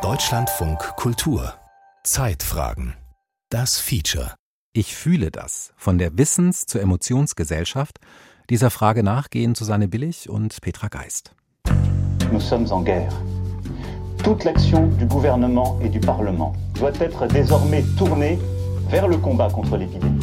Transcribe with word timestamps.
Deutschlandfunk 0.00 0.78
Kultur 0.96 1.52
Zeitfragen 2.02 2.94
Das 3.50 3.78
Feature 3.78 4.32
Ich 4.72 4.96
fühle 4.96 5.30
das 5.30 5.74
von 5.76 5.98
der 5.98 6.16
Wissens- 6.16 6.64
zur 6.64 6.80
Emotionsgesellschaft. 6.80 7.98
Dieser 8.48 8.70
Frage 8.70 9.02
nachgehen 9.02 9.54
Susanne 9.54 9.88
Billig 9.88 10.30
und 10.30 10.58
Petra 10.62 10.88
Geist. 10.88 11.34
Nous 12.32 12.40
sommes 12.40 12.72
en 12.72 12.82
guerre. 12.82 13.12
Toute 14.24 14.44
l'action 14.44 14.86
du 14.96 15.04
gouvernement 15.04 15.78
et 15.82 15.90
du 15.90 16.00
Parlement 16.00 16.54
doit 16.72 16.98
être 16.98 17.26
désormais 17.26 17.84
tournée 17.98 18.38
vers 18.88 19.06
le 19.06 19.18
combat 19.18 19.50
contre 19.50 19.76
l'épidémie. 19.76 20.18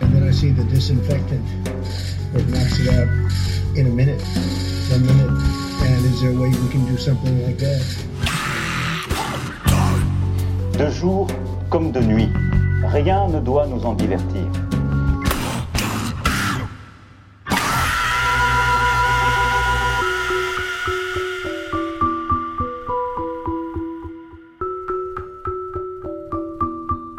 And 0.00 0.10
then 0.10 0.26
I 0.26 0.32
see 0.32 0.52
the 0.54 0.64
disinfectant. 0.64 1.44
It 2.34 2.46
knocks 2.48 2.78
it 2.78 2.88
out 2.88 3.08
in 3.76 3.86
a 3.86 3.90
minute, 3.90 4.20
one 4.90 5.06
minute. 5.06 5.30
And 5.80 6.04
is 6.04 6.20
there 6.20 6.30
a 6.30 6.34
way 6.34 6.48
we 6.48 6.68
can 6.70 6.84
do 6.86 6.96
something 6.96 7.42
like 7.44 7.58
that? 7.58 7.82
De 10.72 10.90
jour 10.90 11.26
comme 11.70 11.90
de 11.90 12.00
nuit, 12.00 12.28
rien 12.92 13.28
ne 13.28 13.40
doit 13.40 13.66
nous 13.66 13.84
en 13.84 13.94
divertir. 13.94 14.46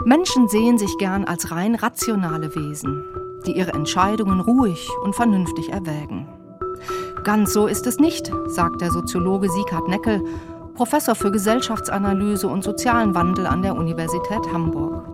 Menschen 0.05 0.49
sehen 0.49 0.79
sich 0.79 0.97
gern 0.97 1.25
als 1.25 1.51
rein 1.51 1.75
rationale 1.75 2.55
Wesen, 2.55 3.03
die 3.45 3.57
ihre 3.57 3.73
Entscheidungen 3.73 4.39
ruhig 4.39 4.89
und 5.03 5.15
vernünftig 5.15 5.69
erwägen. 5.69 6.27
Ganz 7.23 7.53
so 7.53 7.67
ist 7.67 7.85
es 7.87 7.99
nicht, 7.99 8.31
sagt 8.47 8.81
der 8.81 8.91
Soziologe 8.91 9.49
Sieghard 9.49 9.87
Neckel, 9.87 10.23
Professor 10.75 11.15
für 11.15 11.31
Gesellschaftsanalyse 11.31 12.47
und 12.47 12.63
sozialen 12.63 13.13
Wandel 13.13 13.47
an 13.47 13.61
der 13.61 13.75
Universität 13.75 14.41
Hamburg. 14.53 15.05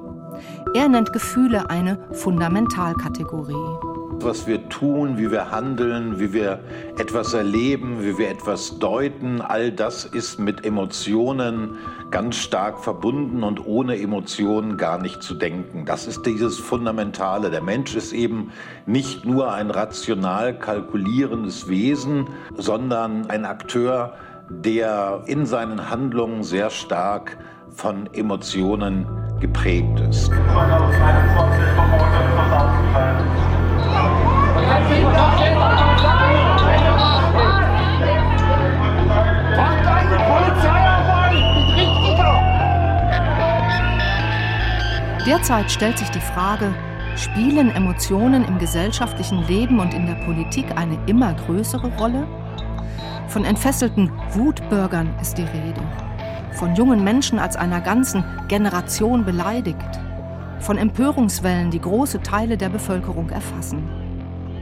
Er 0.73 0.87
nennt 0.89 1.13
Gefühle 1.13 1.69
eine 1.69 1.97
Fundamentalkategorie 2.11 3.94
was 4.23 4.47
wir 4.47 4.69
tun, 4.69 5.17
wie 5.17 5.31
wir 5.31 5.51
handeln, 5.51 6.19
wie 6.19 6.33
wir 6.33 6.59
etwas 6.97 7.33
erleben, 7.33 8.03
wie 8.03 8.17
wir 8.17 8.29
etwas 8.29 8.79
deuten, 8.79 9.41
all 9.41 9.71
das 9.71 10.05
ist 10.05 10.39
mit 10.39 10.65
Emotionen 10.65 11.77
ganz 12.11 12.37
stark 12.37 12.79
verbunden 12.79 13.43
und 13.43 13.65
ohne 13.65 13.99
Emotionen 13.99 14.77
gar 14.77 14.99
nicht 14.99 15.21
zu 15.21 15.33
denken. 15.33 15.85
Das 15.85 16.07
ist 16.07 16.25
dieses 16.25 16.59
Fundamentale. 16.59 17.51
Der 17.51 17.61
Mensch 17.61 17.95
ist 17.95 18.13
eben 18.13 18.51
nicht 18.85 19.25
nur 19.25 19.53
ein 19.53 19.69
rational 19.69 20.57
kalkulierendes 20.57 21.67
Wesen, 21.67 22.27
sondern 22.57 23.29
ein 23.29 23.45
Akteur, 23.45 24.13
der 24.49 25.23
in 25.25 25.45
seinen 25.45 25.89
Handlungen 25.89 26.43
sehr 26.43 26.69
stark 26.69 27.37
von 27.71 28.09
Emotionen 28.13 29.05
geprägt 29.39 29.99
ist. 29.99 30.31
Derzeit 45.25 45.71
stellt 45.71 45.97
sich 45.97 46.09
die 46.09 46.19
Frage, 46.19 46.73
spielen 47.15 47.73
Emotionen 47.75 48.45
im 48.45 48.59
gesellschaftlichen 48.59 49.45
Leben 49.47 49.79
und 49.79 49.93
in 49.93 50.05
der 50.05 50.13
Politik 50.23 50.65
eine 50.75 50.97
immer 51.07 51.33
größere 51.33 51.87
Rolle? 51.97 52.27
Von 53.27 53.43
entfesselten 53.43 54.11
Wutbürgern 54.33 55.13
ist 55.19 55.37
die 55.37 55.43
Rede. 55.43 55.81
Von 56.51 56.75
jungen 56.75 57.03
Menschen 57.03 57.39
als 57.39 57.55
einer 57.55 57.81
ganzen 57.81 58.23
Generation 58.47 59.25
beleidigt. 59.25 59.99
Von 60.65 60.79
Empörungswellen, 60.79 61.69
die 61.69 61.79
große 61.79 62.23
Teile 62.23 62.57
der 62.57 62.69
Bevölkerung 62.69 63.29
erfassen. 63.29 63.83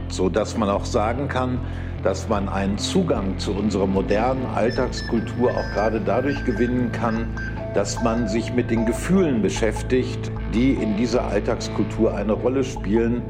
So 0.09 0.27
dass 0.27 0.57
man 0.57 0.69
auch 0.69 0.83
sagen 0.83 1.29
kann, 1.29 1.59
dass 2.03 2.27
man 2.27 2.49
einen 2.49 2.77
Zugang 2.77 3.39
zu 3.39 3.53
unserer 3.53 3.87
modernen 3.87 4.45
Alltagskultur 4.47 5.51
auch 5.51 5.73
gerade 5.73 6.01
dadurch 6.01 6.43
gewinnen 6.43 6.91
kann, 6.91 7.29
dass 7.73 8.03
man 8.03 8.27
sich 8.27 8.53
mit 8.53 8.69
den 8.69 8.85
Gefühlen 8.85 9.41
beschäftigt, 9.41 10.29
die 10.53 10.73
in 10.73 10.97
dieser 10.97 11.23
Alltagskultur 11.23 12.13
eine 12.13 12.33
Rolle 12.33 12.65
spielen 12.65 13.21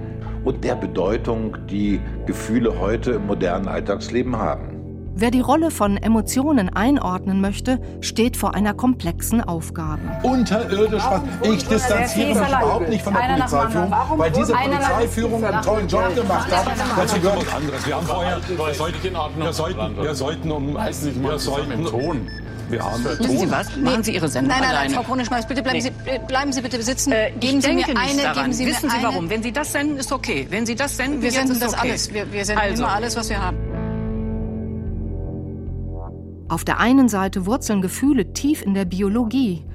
und 0.43 0.63
der 0.63 0.73
Bedeutung, 0.73 1.55
die 1.69 2.01
Gefühle 2.25 2.79
heute 2.79 3.11
im 3.11 3.27
modernen 3.27 3.67
Alltagsleben 3.67 4.35
haben. 4.35 4.72
Wer 5.15 5.29
die 5.29 5.41
Rolle 5.41 5.69
von 5.69 5.97
Emotionen 5.97 6.69
einordnen 6.69 7.39
möchte, 7.39 7.79
steht 8.01 8.35
vor 8.35 8.55
einer 8.55 8.73
komplexen 8.73 9.41
Aufgabe. 9.41 10.01
Unterirdisch 10.23 11.03
was. 11.03 11.21
Ich 11.43 11.67
distanziere 11.67 12.29
mich 12.29 12.37
überhaupt 12.37 12.89
nicht 12.89 13.03
von 13.03 13.13
der 13.13 13.21
Polizeiführung, 13.21 13.91
weil 14.17 14.31
diese 14.31 14.53
Polizeiführung 14.53 15.45
einen 15.45 15.61
tollen 15.61 15.87
Job 15.87 16.15
gemacht 16.15 16.51
hat. 16.51 16.65
Dazu 16.97 17.19
gehört 17.19 17.45
was 17.45 17.53
anderes. 17.53 17.85
Wir 17.87 17.95
haben 17.95 18.07
vorher, 18.07 18.37
wir 18.47 18.73
sollten, 18.73 19.03
wir 20.03 20.13
sollten 20.15 20.51
um, 20.51 20.73
wir 20.73 21.39
sollten 21.39 21.85
Ton. 21.85 22.27
Wir 22.69 22.83
haben 22.83 23.03
Wissen 23.03 23.37
Sie 23.37 23.51
was? 23.51 23.75
Machen 23.77 24.03
Sie 24.03 24.15
Ihre 24.15 24.27
Sendung 24.27 24.49
Nein, 24.49 24.61
nein, 24.61 24.69
nein, 24.69 24.77
alleine. 24.79 24.95
Frau 24.95 25.03
Krone-Schmeiß, 25.03 25.47
bitte 25.47 25.61
bleiben, 25.61 25.77
Nee. 25.77 25.81
Sie, 25.81 26.19
bleiben 26.27 26.51
Sie 26.53 26.61
bitte 26.61 26.81
sitzen. 26.81 27.11
Äh, 27.11 27.31
geben 27.39 27.59
ich 27.59 27.65
Sie 27.65 27.73
mir 27.73 27.85
eine, 27.87 28.21
daran. 28.23 28.35
geben 28.45 28.53
Sie 28.53 28.65
mir 28.65 28.71
Wissen 28.71 28.89
Sie 28.89 28.95
eine. 28.95 29.07
warum? 29.07 29.29
Wenn 29.29 29.43
Sie 29.43 29.51
das 29.51 29.71
senden, 29.73 29.97
ist 29.97 30.11
okay. 30.11 30.47
Wenn 30.49 30.65
Sie 30.65 30.73
das 30.73 30.97
senden, 30.97 31.21
Wir 31.21 31.31
senden 31.31 31.59
das 31.59 31.73
okay. 31.73 31.89
alles. 31.89 32.11
Wir, 32.13 32.31
wir 32.31 32.45
senden 32.45 32.63
also, 32.63 32.83
immer 32.83 32.93
alles, 32.93 33.15
was 33.15 33.29
wir 33.29 33.39
haben. 33.39 33.57
Auf 36.53 36.63
der 36.63 36.79
einen 36.79 37.09
Seite 37.09 37.47
wurzeln 37.47 37.81
Gefühle 37.81 38.31
tief 38.31 38.61
in 38.63 38.75
der 38.75 38.85
Biologie. 38.85 39.65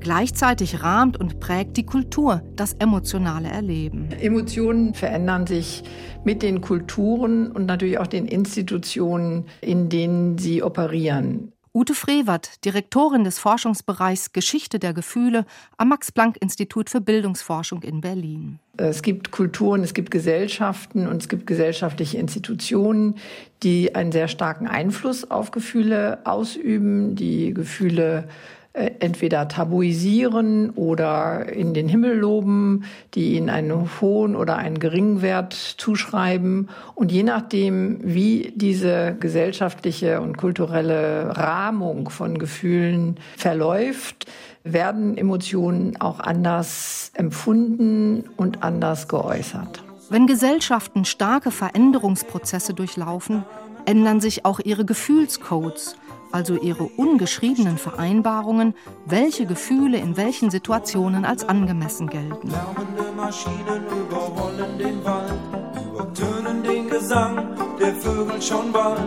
Gleichzeitig 0.00 0.82
rahmt 0.82 1.18
und 1.18 1.40
prägt 1.40 1.78
die 1.78 1.86
Kultur 1.86 2.42
das 2.56 2.74
emotionale 2.74 3.48
Erleben. 3.48 4.10
Emotionen 4.20 4.92
verändern 4.92 5.46
sich 5.46 5.82
mit 6.24 6.42
den 6.42 6.60
Kulturen 6.60 7.50
und 7.50 7.64
natürlich 7.64 7.98
auch 7.98 8.06
den 8.06 8.26
Institutionen, 8.26 9.46
in 9.62 9.88
denen 9.88 10.36
sie 10.36 10.62
operieren. 10.62 11.52
Ute 11.76 11.92
Frevert, 11.92 12.64
Direktorin 12.64 13.24
des 13.24 13.38
Forschungsbereichs 13.38 14.32
Geschichte 14.32 14.78
der 14.78 14.94
Gefühle 14.94 15.44
am 15.76 15.90
Max-Planck-Institut 15.90 16.88
für 16.88 17.02
Bildungsforschung 17.02 17.82
in 17.82 18.00
Berlin. 18.00 18.58
Es 18.78 19.02
gibt 19.02 19.30
Kulturen, 19.30 19.82
es 19.82 19.92
gibt 19.92 20.10
Gesellschaften 20.10 21.06
und 21.06 21.20
es 21.20 21.28
gibt 21.28 21.46
gesellschaftliche 21.46 22.16
Institutionen, 22.16 23.16
die 23.62 23.94
einen 23.94 24.10
sehr 24.10 24.28
starken 24.28 24.66
Einfluss 24.66 25.30
auf 25.30 25.50
Gefühle 25.50 26.20
ausüben, 26.24 27.14
die 27.14 27.52
Gefühle 27.52 28.26
äh, 28.76 28.90
entweder 28.98 29.48
tabuisieren 29.48 30.68
oder 30.68 31.50
in 31.50 31.72
den 31.72 31.88
Himmel 31.88 32.18
loben, 32.18 32.84
die 33.14 33.36
ihnen 33.36 33.48
einen 33.48 33.88
hohen 34.02 34.36
oder 34.36 34.58
einen 34.58 34.78
geringen 34.78 35.22
Wert 35.22 35.54
zuschreiben. 35.54 36.68
Und 36.94 37.10
je 37.10 37.22
nachdem, 37.22 38.00
wie 38.02 38.52
diese 38.54 39.16
gesellschaftliche 39.18 40.20
und 40.20 40.36
kulturelle 40.36 41.34
Rahmung 41.38 42.10
von 42.10 42.38
Gefühlen 42.38 43.16
verläuft, 43.38 44.26
werden 44.62 45.16
Emotionen 45.16 45.98
auch 45.98 46.20
anders 46.20 47.12
empfunden 47.14 48.24
und 48.36 48.62
anders 48.62 49.08
geäußert. 49.08 49.82
Wenn 50.10 50.26
Gesellschaften 50.26 51.06
starke 51.06 51.50
Veränderungsprozesse 51.50 52.74
durchlaufen, 52.74 53.42
ändern 53.86 54.20
sich 54.20 54.44
auch 54.44 54.60
ihre 54.60 54.84
Gefühlscodes, 54.84 55.96
also 56.32 56.56
ihre 56.56 56.84
ungeschriebenen 56.84 57.78
Vereinbarungen, 57.78 58.74
welche 59.04 59.46
Gefühle 59.46 59.98
in 59.98 60.16
welchen 60.16 60.50
Situationen 60.50 61.24
als 61.24 61.48
angemessen 61.48 62.08
gelten. 62.08 62.50
Lärmende 62.50 63.12
Maschinen 63.16 63.86
überrollen 63.86 64.78
den 64.78 65.04
Wald, 65.04 65.32
übertönen 65.86 66.62
den 66.62 66.88
Gesang 66.88 67.56
der 67.78 67.94
Vögel 67.94 68.40
schon 68.40 68.72
bald. 68.72 69.00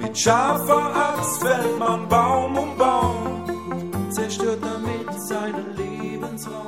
Mit 0.00 0.18
scharfer 0.18 1.14
Axt 1.14 1.42
fällt 1.42 1.78
man 1.78 2.08
Baum 2.08 2.56
um 2.56 2.76
Baum, 2.76 4.10
zerstört 4.10 4.58
damit 4.62 5.20
seinen 5.20 5.76
Lebensraum. 5.76 6.62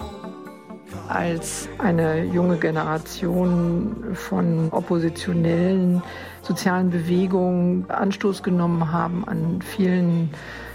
als 1.09 1.69
eine 1.79 2.25
junge 2.25 2.57
Generation 2.57 4.15
von 4.15 4.69
oppositionellen 4.71 6.03
sozialen 6.45 6.91
Bewegungen 6.91 7.91
Anstoß 7.91 8.43
genommen 8.43 8.93
haben 8.93 9.27
an 9.27 9.61
vielen 9.63 10.31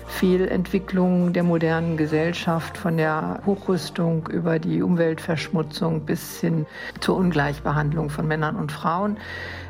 Fehlentwicklungen 0.07 1.33
der 1.33 1.43
modernen 1.43 1.95
Gesellschaft, 1.95 2.77
von 2.77 2.97
der 2.97 3.41
Hochrüstung 3.45 4.27
über 4.27 4.57
die 4.57 4.81
Umweltverschmutzung 4.81 6.01
bis 6.01 6.39
hin 6.39 6.65
zur 6.99 7.15
Ungleichbehandlung 7.15 8.09
von 8.09 8.27
Männern 8.27 8.55
und 8.55 8.71
Frauen, 8.71 9.17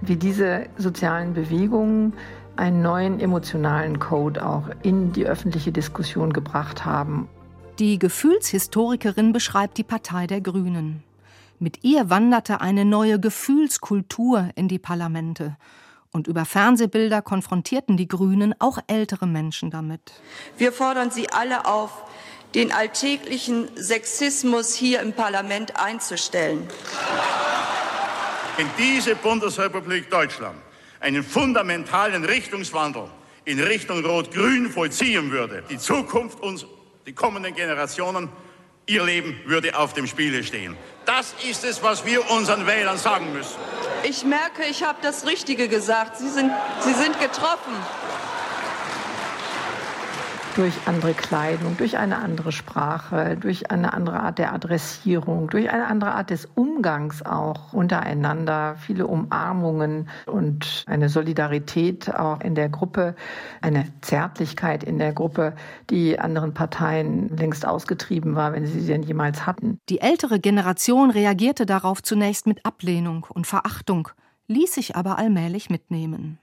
wie 0.02 0.16
diese 0.16 0.68
sozialen 0.78 1.34
Bewegungen 1.34 2.14
einen 2.56 2.82
neuen 2.82 3.20
emotionalen 3.20 4.00
Code 4.00 4.46
auch 4.46 4.70
in 4.82 5.12
die 5.12 5.26
öffentliche 5.26 5.72
Diskussion 5.72 6.32
gebracht 6.32 6.86
haben. 6.86 7.28
Die 7.78 8.00
Gefühlshistorikerin 8.00 9.34
beschreibt 9.34 9.78
die 9.78 9.84
Partei 9.84 10.26
der 10.26 10.42
Grünen. 10.42 11.04
Mit 11.60 11.84
ihr 11.84 12.10
wanderte 12.10 12.62
eine 12.62 12.86
neue 12.86 13.20
Gefühlskultur 13.20 14.50
in 14.56 14.70
die 14.70 14.80
Parlamente. 14.80 15.58
Und 16.12 16.28
über 16.28 16.46
Fernsehbilder 16.46 17.22
konfrontierten 17.22 17.96
die 17.96 18.08
Grünen 18.08 18.56
auch 18.60 18.80
ältere 18.88 19.28
Menschen 19.28 19.70
damit. 19.70 20.02
Wir 20.58 20.72
fordern 20.72 21.12
Sie 21.12 21.30
alle 21.30 21.66
auf, 21.66 21.92
den 22.56 22.72
alltäglichen 22.72 23.70
Sexismus 23.76 24.74
hier 24.74 25.02
im 25.02 25.14
Parlament 25.14 25.76
einzustellen. 25.76 26.68
In 28.58 28.68
diese 28.78 29.16
Bundesrepublik 29.16 30.10
Deutschland 30.10 30.58
einen 31.00 31.24
fundamentalen 31.24 32.26
Richtungswandel 32.26 33.04
in 33.46 33.60
Richtung 33.60 34.04
Rot-Grün 34.04 34.70
vollziehen 34.70 35.32
würde, 35.32 35.64
die 35.70 35.78
Zukunft 35.78 36.40
uns, 36.42 36.66
die 37.06 37.14
kommenden 37.14 37.54
Generationen, 37.56 38.30
ihr 38.90 39.04
Leben 39.04 39.40
würde 39.46 39.78
auf 39.78 39.94
dem 39.94 40.08
Spiele 40.08 40.44
stehen. 40.44 40.76
Das 41.06 41.34
ist 41.50 41.64
es, 41.64 41.82
was 41.82 42.06
wir 42.06 42.30
unseren 42.32 42.68
Wählern 42.68 42.98
sagen 42.98 43.32
müssen. 43.34 43.56
Ich 44.04 44.24
merke, 44.26 44.64
ich 44.70 44.84
habe 44.84 45.00
das 45.02 45.26
Richtige 45.26 45.68
gesagt. 45.68 46.18
Sie 46.18 46.30
sind, 46.30 46.52
Sie 46.82 46.94
sind 46.94 47.20
getroffen 47.20 47.74
durch 50.56 50.74
andere 50.86 51.14
Kleidung, 51.14 51.78
durch 51.78 51.98
eine 51.98 52.18
andere 52.18 52.52
Sprache, 52.52 53.38
durch 53.38 53.72
eine 53.72 53.94
andere 53.94 54.20
Art 54.20 54.38
der 54.38 54.54
Adressierung, 54.54 55.48
durch 55.50 55.70
eine 55.70 55.88
andere 55.88 56.12
Art 56.12 56.30
des 56.30 56.48
Umgangs 56.56 57.26
auch 57.26 57.74
untereinander, 57.74 58.76
viele 58.80 59.08
Umarmungen 59.08 60.10
und 60.26 60.84
eine 60.88 61.10
Solidarität 61.10 62.14
auch 62.14 62.42
in 62.42 62.56
der 62.56 62.70
Gruppe, 62.70 63.16
eine 63.62 63.86
Zärtlichkeit 64.02 64.84
in 64.84 65.00
der 65.00 65.14
Gruppe, 65.14 65.54
die 65.90 66.20
anderen 66.20 66.54
Parteien 66.54 67.36
längst 67.38 67.66
ausgetrieben 67.66 68.36
war, 68.36 68.54
wenn 68.54 68.66
sie 68.66 68.80
sie 68.80 68.88
denn 68.88 69.04
jemals 69.04 69.46
hatten. 69.46 69.80
Die 69.90 70.02
ältere 70.02 70.40
Generation 70.40 71.12
reagierte 71.12 71.66
darauf 71.66 72.04
zunächst 72.04 72.48
mit 72.48 72.66
Ablehnung 72.66 73.26
und 73.30 73.48
Verachtung, 73.48 74.10
ließ 74.48 74.74
sich 74.74 74.96
aber 74.96 75.18
allmählich 75.18 75.70
mitnehmen. 75.70 76.40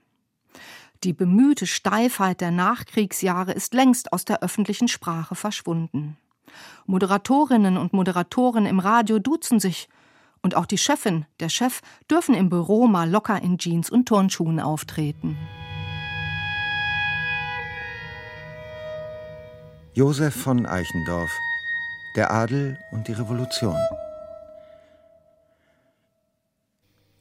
Die 1.03 1.13
bemühte 1.13 1.67
Steifheit 1.67 2.41
der 2.41 2.51
Nachkriegsjahre 2.51 3.51
ist 3.51 3.73
längst 3.73 4.13
aus 4.13 4.25
der 4.25 4.41
öffentlichen 4.41 4.87
Sprache 4.87 5.35
verschwunden. 5.35 6.17
Moderatorinnen 6.85 7.77
und 7.77 7.93
Moderatoren 7.93 8.65
im 8.65 8.79
Radio 8.79 9.19
duzen 9.19 9.59
sich, 9.59 9.89
und 10.41 10.55
auch 10.55 10.65
die 10.65 10.77
Chefin, 10.77 11.25
der 11.39 11.49
Chef 11.49 11.81
dürfen 12.09 12.35
im 12.35 12.49
Büro 12.49 12.87
mal 12.87 13.09
locker 13.09 13.41
in 13.41 13.57
Jeans 13.57 13.89
und 13.89 14.07
Turnschuhen 14.07 14.59
auftreten. 14.59 15.37
Josef 19.93 20.35
von 20.35 20.65
Eichendorff 20.65 21.31
Der 22.15 22.31
Adel 22.31 22.77
und 22.91 23.07
die 23.07 23.13
Revolution 23.13 23.77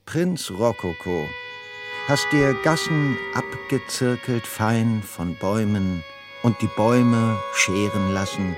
Prinz 0.05 0.51
Rokoko 0.51 1.27
hast 2.09 2.31
dir 2.31 2.55
Gassen 2.63 3.19
abgezirkelt 3.35 4.47
fein 4.47 5.03
von 5.03 5.35
Bäumen 5.35 6.05
und 6.45 6.61
die 6.63 6.69
Bäume 6.69 7.37
scheren 7.53 8.13
lassen, 8.13 8.57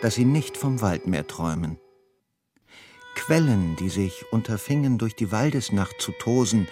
dass 0.00 0.14
sie 0.14 0.24
nicht 0.24 0.56
vom 0.56 0.80
Wald 0.80 1.06
mehr 1.06 1.26
träumen. 1.26 1.78
Quellen, 3.14 3.76
die 3.76 3.90
sich 3.90 4.24
unterfingen 4.32 4.96
durch 4.96 5.14
die 5.14 5.30
Waldesnacht 5.30 6.00
zu 6.00 6.12
tosen, 6.12 6.68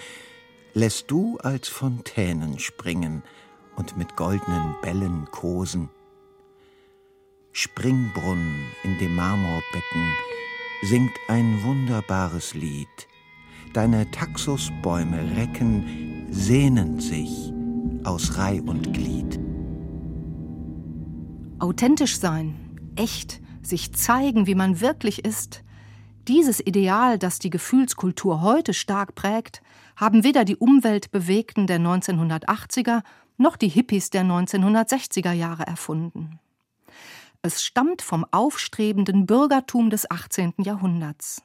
lässt 0.72 1.10
du 1.10 1.36
als 1.42 1.68
Fontänen 1.68 2.58
springen 2.58 3.22
und 3.76 3.98
mit 3.98 4.16
goldenen 4.16 4.76
Bällen 4.80 5.26
kosen. 5.30 5.90
Springbrunnen 7.52 8.64
in 8.82 8.96
dem 8.98 9.14
Marmorbecken 9.14 10.08
singt 10.84 11.18
ein 11.28 11.62
wunderbares 11.64 12.54
Lied 12.54 13.07
deine 13.72 14.10
Taxusbäume 14.10 15.36
recken, 15.36 16.26
sehnen 16.30 17.00
sich 17.00 17.52
aus 18.04 18.36
Reih 18.36 18.62
und 18.62 18.92
Glied. 18.92 19.38
Authentisch 21.58 22.18
sein, 22.18 22.54
echt, 22.96 23.40
sich 23.62 23.92
zeigen, 23.94 24.46
wie 24.46 24.54
man 24.54 24.80
wirklich 24.80 25.24
ist, 25.24 25.62
dieses 26.28 26.60
Ideal, 26.60 27.18
das 27.18 27.38
die 27.38 27.48
Gefühlskultur 27.48 28.42
heute 28.42 28.74
stark 28.74 29.14
prägt, 29.14 29.62
haben 29.96 30.24
weder 30.24 30.44
die 30.44 30.56
Umweltbewegten 30.56 31.66
der 31.66 31.80
1980er 31.80 33.02
noch 33.38 33.56
die 33.56 33.68
Hippies 33.68 34.10
der 34.10 34.24
1960er 34.24 35.32
Jahre 35.32 35.66
erfunden. 35.66 36.38
Es 37.40 37.64
stammt 37.64 38.02
vom 38.02 38.26
aufstrebenden 38.30 39.24
Bürgertum 39.24 39.88
des 39.88 40.10
18. 40.10 40.54
Jahrhunderts. 40.58 41.42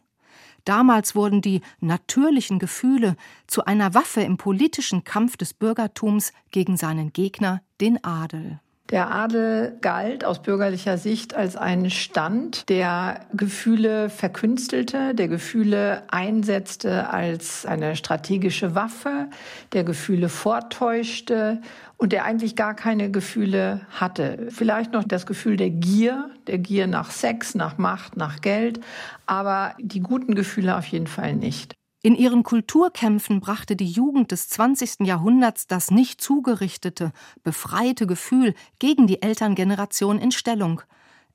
Damals 0.66 1.16
wurden 1.16 1.42
die 1.42 1.62
natürlichen 1.80 2.60
Gefühle 2.60 3.16
zu 3.48 3.66
einer 3.66 3.94
Waffe 3.94 4.22
im 4.22 4.38
politischen 4.38 5.04
Kampf 5.04 5.36
des 5.38 5.54
Bürgertums 5.54 6.32
gegen 6.52 6.78
seinen 6.78 7.12
Gegner, 7.12 7.62
den 7.82 8.04
Adel. 8.04 8.60
Der 8.94 9.10
Adel 9.10 9.76
galt 9.82 10.24
aus 10.24 10.44
bürgerlicher 10.44 11.00
Sicht 11.00 11.34
als 11.34 11.56
ein 11.56 11.90
Stand, 11.90 12.70
der 12.70 13.22
Gefühle 13.34 14.08
verkünstelte, 14.12 15.16
der 15.16 15.28
Gefühle 15.28 16.04
einsetzte 16.12 17.10
als 17.10 17.66
eine 17.66 17.96
strategische 17.96 18.76
Waffe, 18.76 19.30
der 19.72 19.84
Gefühle 19.84 20.30
vortäuschte 20.30 21.60
und 21.98 22.12
der 22.12 22.24
eigentlich 22.26 22.56
gar 22.56 22.76
keine 22.76 23.10
Gefühle 23.10 23.82
hatte. 23.90 24.46
Vielleicht 24.50 24.94
noch 24.94 25.06
das 25.06 25.26
Gefühl 25.26 25.58
der 25.58 25.72
Gier, 25.72 26.30
der 26.46 26.60
Gier 26.60 26.86
nach 26.86 27.10
Sex, 27.10 27.56
nach 27.56 27.80
Macht, 27.80 28.16
nach 28.16 28.42
Geld, 28.42 28.80
aber 29.26 29.74
die 29.80 30.02
guten 30.02 30.36
Gefühle 30.36 30.78
auf 30.78 30.86
jeden 30.86 31.08
Fall 31.08 31.34
nicht. 31.34 31.74
In 32.06 32.16
ihren 32.16 32.44
Kulturkämpfen 32.44 33.40
brachte 33.40 33.78
die 33.78 33.90
Jugend 33.90 34.32
des 34.32 34.50
20. 34.50 35.08
Jahrhunderts 35.08 35.68
das 35.68 35.90
nicht 35.90 36.20
zugerichtete, 36.20 37.14
befreite 37.46 38.08
Gefühl 38.08 38.56
gegen 38.78 39.08
die 39.08 39.22
Elterngeneration 39.22 40.20
in 40.20 40.34
Stellung, 40.34 40.82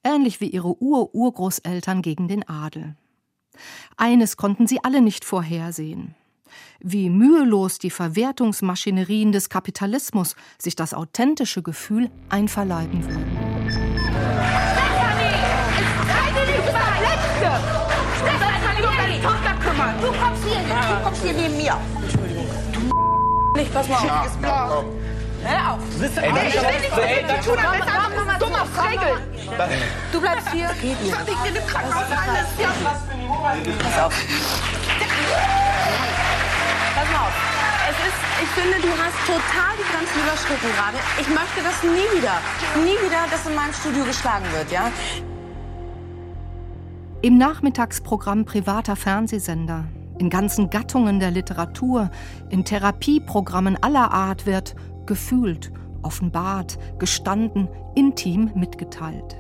ähnlich 0.05 0.43
wie 0.43 0.49
ihre 0.49 0.79
Ur-Urgroßeltern 0.79 2.03
gegen 2.03 2.29
den 2.29 2.47
Adel. 2.47 2.97
Eines 3.97 4.37
konnten 4.37 4.67
sie 4.67 4.85
alle 4.85 5.01
nicht 5.01 5.25
vorhersehen. 5.25 6.15
Wie 6.81 7.09
mühelos 7.09 7.79
die 7.79 7.91
Verwertungsmaschinerien 7.91 9.33
des 9.33 9.49
Kapitalismus 9.49 10.37
sich 10.59 10.77
das 10.77 10.93
authentische 10.93 11.63
Gefühl 11.63 12.11
einverleiben 12.29 13.07
würden. 13.07 13.25
Stefanie! 14.75 15.33
Ich 15.73 16.35
nicht 16.35 16.59
über 16.59 16.85
Letzte! 17.01 17.89
Stefanie, 18.19 18.59
du! 20.01 20.07
Du 20.07 20.13
kommst 20.19 20.45
hier, 20.45 20.59
du 20.59 21.05
kommst 21.05 21.23
hier 21.23 21.33
neben 21.33 21.57
mir! 21.57 21.77
Entschuldigung. 22.03 22.47
Du 22.73 23.53
nicht, 23.59 23.75
pass 23.75 23.89
mal 23.89 23.97
auf, 23.97 24.27
ist 24.27 24.41
blau. 24.41 24.85
Hör 25.45 25.73
auf! 25.73 25.79
Ey, 26.01 26.31
ich 26.49 26.55
will 26.55 26.81
nichts 26.81 26.97
mit 26.97 27.31
dir 27.31 27.41
zu 27.41 27.51
tun 27.51 27.63
haben, 27.63 27.79
das 27.79 28.35
ist 28.35 28.43
dummer 28.43 28.67
Fregel! 28.67 29.21
Du 30.13 30.21
bleibst 30.21 30.51
hier. 30.51 30.69
Ich 30.83 31.13
hab 31.13 31.27
dich 31.27 31.45
in 31.47 31.55
dem 31.55 31.67
Krankenhaus 31.67 32.05
alles, 32.05 32.49
ja. 32.59 32.69
Pass 33.79 34.05
auf. 34.05 34.15
Pass 36.95 37.09
mal 37.13 37.23
auf. 37.27 37.33
Es 37.89 37.97
ist, 38.07 38.21
ich 38.43 38.49
finde, 38.51 38.77
du 38.81 38.93
hast 38.93 39.17
total 39.27 39.73
die 39.79 39.87
Grenzen 39.89 40.21
überschritten 40.21 40.69
gerade. 40.77 40.99
Ich 41.19 41.29
möchte 41.29 41.63
das 41.65 41.83
nie 41.83 42.19
wieder, 42.19 42.37
nie 42.85 42.99
wieder, 43.05 43.25
dass 43.31 43.47
in 43.47 43.55
meinem 43.55 43.73
Studio 43.73 44.05
geschlagen 44.05 44.45
wird, 44.53 44.71
ja? 44.71 44.93
Im 47.21 47.37
Nachmittagsprogramm 47.37 48.45
privater 48.45 48.95
Fernsehsender, 48.95 49.87
in 50.19 50.31
ganzen 50.31 50.71
Gattungen 50.71 51.19
der 51.19 51.33
Literatur, 51.33 52.11
in 52.49 52.65
Therapieprogrammen 52.65 53.77
aller 53.83 54.13
Art 54.13 54.47
wird 54.47 54.77
gefühlt, 55.05 55.73
offenbart, 56.03 56.79
gestanden, 57.01 57.67
intim 57.97 58.53
mitgeteilt. 58.55 59.37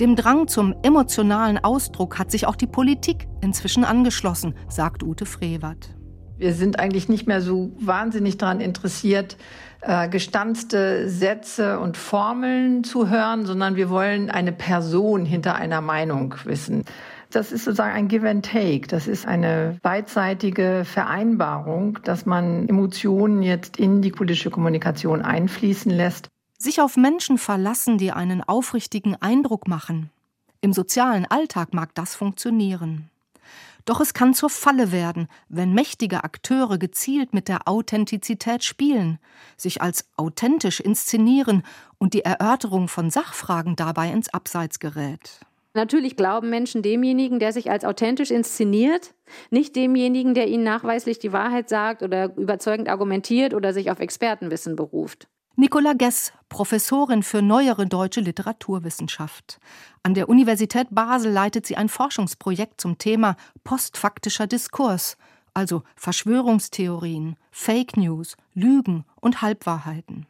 Dem 0.00 0.16
Drang 0.16 0.48
zum 0.48 0.74
emotionalen 0.82 1.62
Ausdruck 1.62 2.18
hat 2.18 2.30
sich 2.30 2.46
auch 2.46 2.56
die 2.56 2.66
Politik 2.66 3.28
inzwischen 3.42 3.84
angeschlossen, 3.84 4.54
sagt 4.68 5.02
Ute 5.02 5.26
Frevert. 5.26 5.94
Wir 6.42 6.54
sind 6.54 6.80
eigentlich 6.80 7.08
nicht 7.08 7.28
mehr 7.28 7.40
so 7.40 7.70
wahnsinnig 7.78 8.36
daran 8.36 8.60
interessiert, 8.60 9.36
äh, 9.80 10.08
gestanzte 10.08 11.08
Sätze 11.08 11.78
und 11.78 11.96
Formeln 11.96 12.82
zu 12.82 13.08
hören, 13.08 13.46
sondern 13.46 13.76
wir 13.76 13.90
wollen 13.90 14.28
eine 14.28 14.50
Person 14.50 15.24
hinter 15.24 15.54
einer 15.54 15.80
Meinung 15.80 16.34
wissen. 16.42 16.84
Das 17.30 17.52
ist 17.52 17.62
sozusagen 17.62 17.94
ein 17.94 18.08
Give 18.08 18.28
and 18.28 18.44
Take. 18.44 18.88
Das 18.88 19.06
ist 19.06 19.24
eine 19.24 19.78
beidseitige 19.82 20.82
Vereinbarung, 20.84 22.00
dass 22.02 22.26
man 22.26 22.68
Emotionen 22.68 23.44
jetzt 23.44 23.76
in 23.76 24.02
die 24.02 24.10
politische 24.10 24.50
Kommunikation 24.50 25.22
einfließen 25.22 25.92
lässt. 25.92 26.26
Sich 26.58 26.80
auf 26.80 26.96
Menschen 26.96 27.38
verlassen, 27.38 27.98
die 27.98 28.10
einen 28.10 28.42
aufrichtigen 28.42 29.14
Eindruck 29.14 29.68
machen. 29.68 30.10
Im 30.60 30.72
sozialen 30.72 31.24
Alltag 31.24 31.72
mag 31.72 31.94
das 31.94 32.16
funktionieren. 32.16 33.11
Doch 33.84 34.00
es 34.00 34.14
kann 34.14 34.34
zur 34.34 34.50
Falle 34.50 34.92
werden, 34.92 35.28
wenn 35.48 35.72
mächtige 35.72 36.24
Akteure 36.24 36.78
gezielt 36.78 37.34
mit 37.34 37.48
der 37.48 37.66
Authentizität 37.66 38.62
spielen, 38.62 39.18
sich 39.56 39.82
als 39.82 40.06
authentisch 40.16 40.80
inszenieren 40.80 41.62
und 41.98 42.14
die 42.14 42.24
Erörterung 42.24 42.88
von 42.88 43.10
Sachfragen 43.10 43.76
dabei 43.76 44.10
ins 44.10 44.32
Abseits 44.32 44.78
gerät. 44.78 45.40
Natürlich 45.74 46.16
glauben 46.16 46.50
Menschen 46.50 46.82
demjenigen, 46.82 47.38
der 47.38 47.52
sich 47.52 47.70
als 47.70 47.84
authentisch 47.84 48.30
inszeniert, 48.30 49.14
nicht 49.50 49.74
demjenigen, 49.74 50.34
der 50.34 50.48
ihnen 50.48 50.64
nachweislich 50.64 51.18
die 51.18 51.32
Wahrheit 51.32 51.70
sagt 51.70 52.02
oder 52.02 52.36
überzeugend 52.36 52.88
argumentiert 52.88 53.54
oder 53.54 53.72
sich 53.72 53.90
auf 53.90 53.98
Expertenwissen 53.98 54.76
beruft. 54.76 55.28
Nicola 55.54 55.92
Gess, 55.92 56.32
Professorin 56.48 57.22
für 57.22 57.42
neuere 57.42 57.86
deutsche 57.86 58.20
Literaturwissenschaft. 58.20 59.60
An 60.02 60.14
der 60.14 60.30
Universität 60.30 60.88
Basel 60.90 61.30
leitet 61.30 61.66
sie 61.66 61.76
ein 61.76 61.90
Forschungsprojekt 61.90 62.80
zum 62.80 62.96
Thema 62.96 63.36
postfaktischer 63.62 64.46
Diskurs, 64.46 65.18
also 65.52 65.82
Verschwörungstheorien, 65.94 67.36
Fake 67.50 67.98
News, 67.98 68.38
Lügen 68.54 69.04
und 69.20 69.42
Halbwahrheiten. 69.42 70.26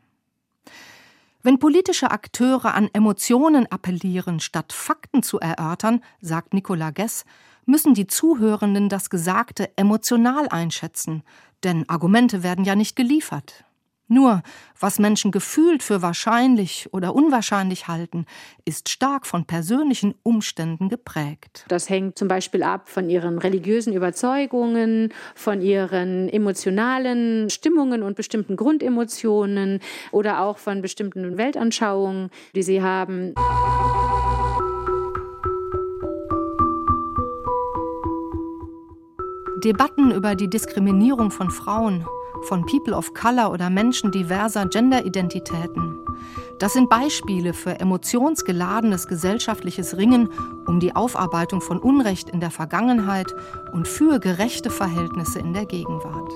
Wenn 1.45 1.61
politische 1.61 2.11
Akteure 2.11 2.75
an 2.75 2.91
Emotionen 2.93 3.71
appellieren, 3.71 4.41
statt 4.41 4.73
Fakten 4.73 5.23
zu 5.23 5.39
erörtern, 5.39 6.03
sagt 6.21 6.53
Nicola 6.53 6.91
Gess, 6.91 7.25
müssen 7.65 7.95
die 7.95 8.09
Zuhörenden 8.09 8.89
das 8.89 9.09
Gesagte 9.09 9.71
emotional 9.77 10.49
einschätzen, 10.49 11.23
denn 11.63 11.89
Argumente 11.89 12.43
werden 12.43 12.65
ja 12.65 12.75
nicht 12.75 12.97
geliefert. 12.97 13.65
Nur, 14.13 14.43
was 14.79 14.99
Menschen 14.99 15.31
gefühlt 15.31 15.83
für 15.83 16.03
wahrscheinlich 16.03 16.87
oder 16.93 17.15
unwahrscheinlich 17.15 17.89
halten, 17.89 18.27
ist 18.67 18.91
stark 18.91 19.27
von 19.27 19.47
persönlichen 19.47 20.15
Umständen 20.23 20.91
geprägt. 20.91 21.65
Das 21.69 21.89
hängt 21.89 22.19
zum 22.19 22.29
Beispiel 22.29 22.63
ab 22.63 22.91
von 22.91 23.09
ihren 23.09 23.39
religiösen 23.39 23.95
Überzeugungen, 23.95 25.15
von 25.35 25.63
ihren 25.63 26.29
emotionalen 26.29 27.49
Stimmungen 27.49 28.03
und 28.03 28.15
bestimmten 28.15 28.57
Grundemotionen 28.57 29.81
oder 30.11 30.41
auch 30.41 30.59
von 30.59 30.83
bestimmten 30.83 31.39
Weltanschauungen, 31.39 32.29
die 32.55 32.63
sie 32.63 32.83
haben. 32.83 33.33
Debatten 39.65 40.11
über 40.11 40.35
die 40.35 40.51
Diskriminierung 40.51 41.31
von 41.31 41.51
Frauen 41.51 42.05
von 42.43 42.67
People 42.67 42.95
of 42.95 43.15
Color 43.15 43.51
oder 43.53 43.71
Menschen 43.71 44.11
diverser 44.11 44.67
Genderidentitäten. 44.67 45.99
Das 46.59 46.75
sind 46.75 46.89
Beispiele 46.89 47.55
für 47.55 47.81
emotionsgeladenes 47.81 49.09
gesellschaftliches 49.09 49.97
Ringen 49.97 50.29
um 50.67 50.79
die 50.79 50.95
Aufarbeitung 50.95 51.61
von 51.61 51.79
Unrecht 51.79 52.31
in 52.31 52.41
der 52.41 52.51
Vergangenheit 52.51 53.35
und 53.73 53.89
für 53.89 54.21
gerechte 54.21 54.71
Verhältnisse 54.71 55.41
in 55.41 55.55
der 55.55 55.67
Gegenwart. 55.67 56.33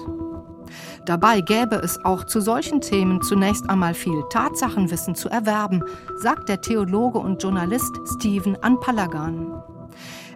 Dabei 1.04 1.40
gäbe 1.40 1.76
es 1.76 2.04
auch 2.04 2.24
zu 2.24 2.40
solchen 2.40 2.80
Themen 2.80 3.22
zunächst 3.22 3.70
einmal 3.70 3.94
viel 3.94 4.24
Tatsachenwissen 4.30 5.14
zu 5.14 5.28
erwerben, 5.28 5.84
sagt 6.16 6.48
der 6.48 6.60
Theologe 6.60 7.18
und 7.18 7.40
Journalist 7.42 7.96
Stephen 8.16 8.60
Anpalagan. 8.62 9.62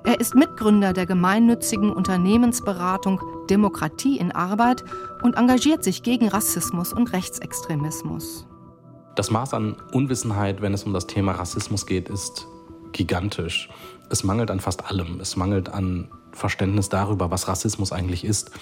Er 0.04 0.19
ist 0.19 0.35
Mitgründer 0.35 0.92
der 0.95 1.04
gemeinnützigen 1.04 1.92
Unternehmensberatung 1.92 3.21
Demokratie 3.50 4.19
in 4.19 4.33
Arbeit 4.33 4.83
und 5.23 5.37
engagiert 5.37 5.85
sich 5.85 6.02
gegen 6.02 6.28
Rassismus 6.28 6.92
und 6.92 7.12
Rechtsextremismus. 7.12 8.47
Das 9.14 9.30
Maß 9.30 9.52
an 9.54 9.76
Unwissenheit, 9.92 10.62
wenn 10.62 10.73
es 10.73 10.85
um 10.85 10.95
das 10.95 11.07
Thema 11.07 11.33
Rassismus 11.33 11.85
geht, 11.85 12.09
ist 12.09 12.47
gigantisch. 12.92 13.69
Es 14.09 14.25
mangelt 14.25 14.50
an 14.50 14.61
fast 14.61 14.87
allem. 14.87 15.21
Es 15.21 15.37
mangelt 15.37 15.69
an 15.69 16.09
Verständnis 16.33 16.88
darüber, 16.88 17.30
was 17.30 17.49
Rassismus 17.49 17.92
eigentlich 17.92 18.25
ist, 18.25 18.52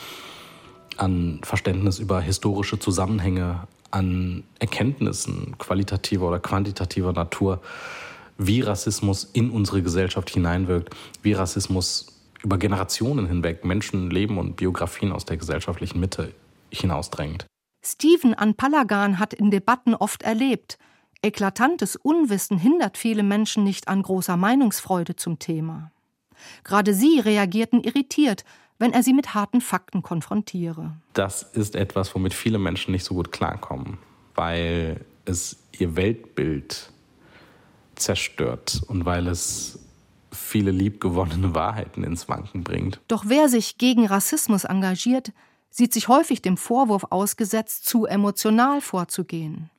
an 0.97 1.41
Verständnis 1.45 2.01
über 2.01 2.21
historische 2.21 2.81
Zusammenhänge, 2.81 3.61
an 3.91 4.43
Erkenntnissen 4.59 5.57
qualitativer 5.59 6.29
oder 6.29 6.41
quantitativer 6.41 7.13
Natur 7.13 7.61
wie 8.39 8.61
Rassismus 8.61 9.25
in 9.25 9.51
unsere 9.51 9.83
Gesellschaft 9.83 10.31
hineinwirkt, 10.31 10.95
wie 11.23 11.33
Rassismus 11.33 12.07
über 12.43 12.57
Generationen 12.57 13.27
hinweg 13.27 13.65
Menschenleben 13.65 14.39
und 14.39 14.57
Biografien 14.57 15.13
aus 15.13 15.25
der 15.25 15.37
gesellschaftlichen 15.37 16.01
Mitte 16.01 16.33
hinausdrängt. 16.71 17.47
Stephen 17.85 18.35
Anpalagan 18.35 19.19
hat 19.19 19.35
in 19.35 19.51
Debatten 19.51 19.95
oft 19.95 20.23
erlebt, 20.23 20.79
eklatantes 21.23 21.97
Unwissen 21.97 22.59
hindert 22.59 22.97
viele 22.97 23.25
Menschen 23.25 23.65
nicht 23.65 23.89
an 23.89 24.03
großer 24.03 24.37
Meinungsfreude 24.37 25.17
zum 25.17 25.39
Thema. 25.39 25.91
Gerade 26.63 26.95
sie 26.95 27.19
reagierten 27.19 27.83
irritiert, 27.83 28.45
wenn 28.79 28.93
er 28.93 29.03
sie 29.03 29.13
mit 29.13 29.35
harten 29.35 29.61
Fakten 29.61 30.03
konfrontiere. 30.03 30.93
Das 31.13 31.43
ist 31.43 31.75
etwas, 31.75 32.15
womit 32.15 32.35
viele 32.35 32.59
Menschen 32.59 32.93
nicht 32.93 33.05
so 33.05 33.15
gut 33.15 33.33
klarkommen, 33.33 33.99
weil 34.37 35.05
es 35.25 35.57
ihr 35.77 35.97
Weltbild 35.97 36.93
zerstört 38.01 38.83
und 38.89 39.05
weil 39.05 39.27
es 39.27 39.79
viele 40.33 40.71
liebgewonnene 40.71 41.55
Wahrheiten 41.55 42.05
ins 42.05 42.29
Wanken 42.29 42.65
bringt. 42.65 43.01
Doch 43.09 43.25
wer 43.27 43.49
sich 43.49 43.79
gegen 43.79 44.07
Rassismus 44.07 44.65
engagiert, 44.65 45.33
sieht 45.71 45.93
sich 45.93 46.09
häufig 46.09 46.43
dem 46.43 46.57
Vorwurf 46.57 47.07
ausgesetzt, 47.11 47.87
zu 47.87 48.07
emotional 48.07 48.81
vorzugehen, 48.81 49.71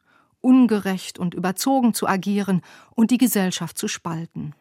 ungerecht 0.42 1.20
und 1.20 1.34
überzogen 1.34 1.94
zu 1.94 2.08
agieren 2.08 2.62
und 2.96 3.12
die 3.12 3.18
Gesellschaft 3.18 3.78
zu 3.78 3.88
spalten. 3.88 4.54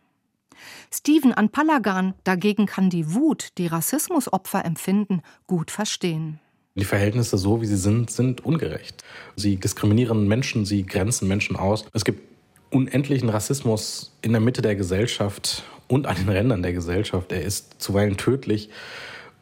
Stephen 0.92 1.32
Anpalagan 1.32 2.14
dagegen 2.24 2.66
kann 2.66 2.90
die 2.90 3.14
Wut, 3.14 3.50
die 3.58 3.66
Rassismusopfer 3.68 4.64
empfinden, 4.64 5.22
gut 5.46 5.70
verstehen. 5.70 6.40
Die 6.74 6.84
Verhältnisse, 6.84 7.38
so 7.38 7.60
wie 7.60 7.66
sie 7.66 7.76
sind, 7.76 8.10
sind 8.10 8.44
ungerecht. 8.44 9.04
Sie 9.36 9.56
diskriminieren 9.56 10.28
Menschen, 10.28 10.64
sie 10.64 10.84
grenzen 10.84 11.26
Menschen 11.28 11.56
aus. 11.56 11.84
Es 11.92 12.04
gibt 12.04 12.22
unendlichen 12.70 13.28
Rassismus 13.28 14.12
in 14.22 14.32
der 14.32 14.40
Mitte 14.40 14.62
der 14.62 14.76
Gesellschaft 14.76 15.62
und 15.86 16.06
an 16.06 16.16
den 16.16 16.28
Rändern 16.28 16.62
der 16.62 16.72
Gesellschaft. 16.72 17.32
Er 17.32 17.42
ist 17.42 17.80
zuweilen 17.80 18.16
tödlich 18.16 18.70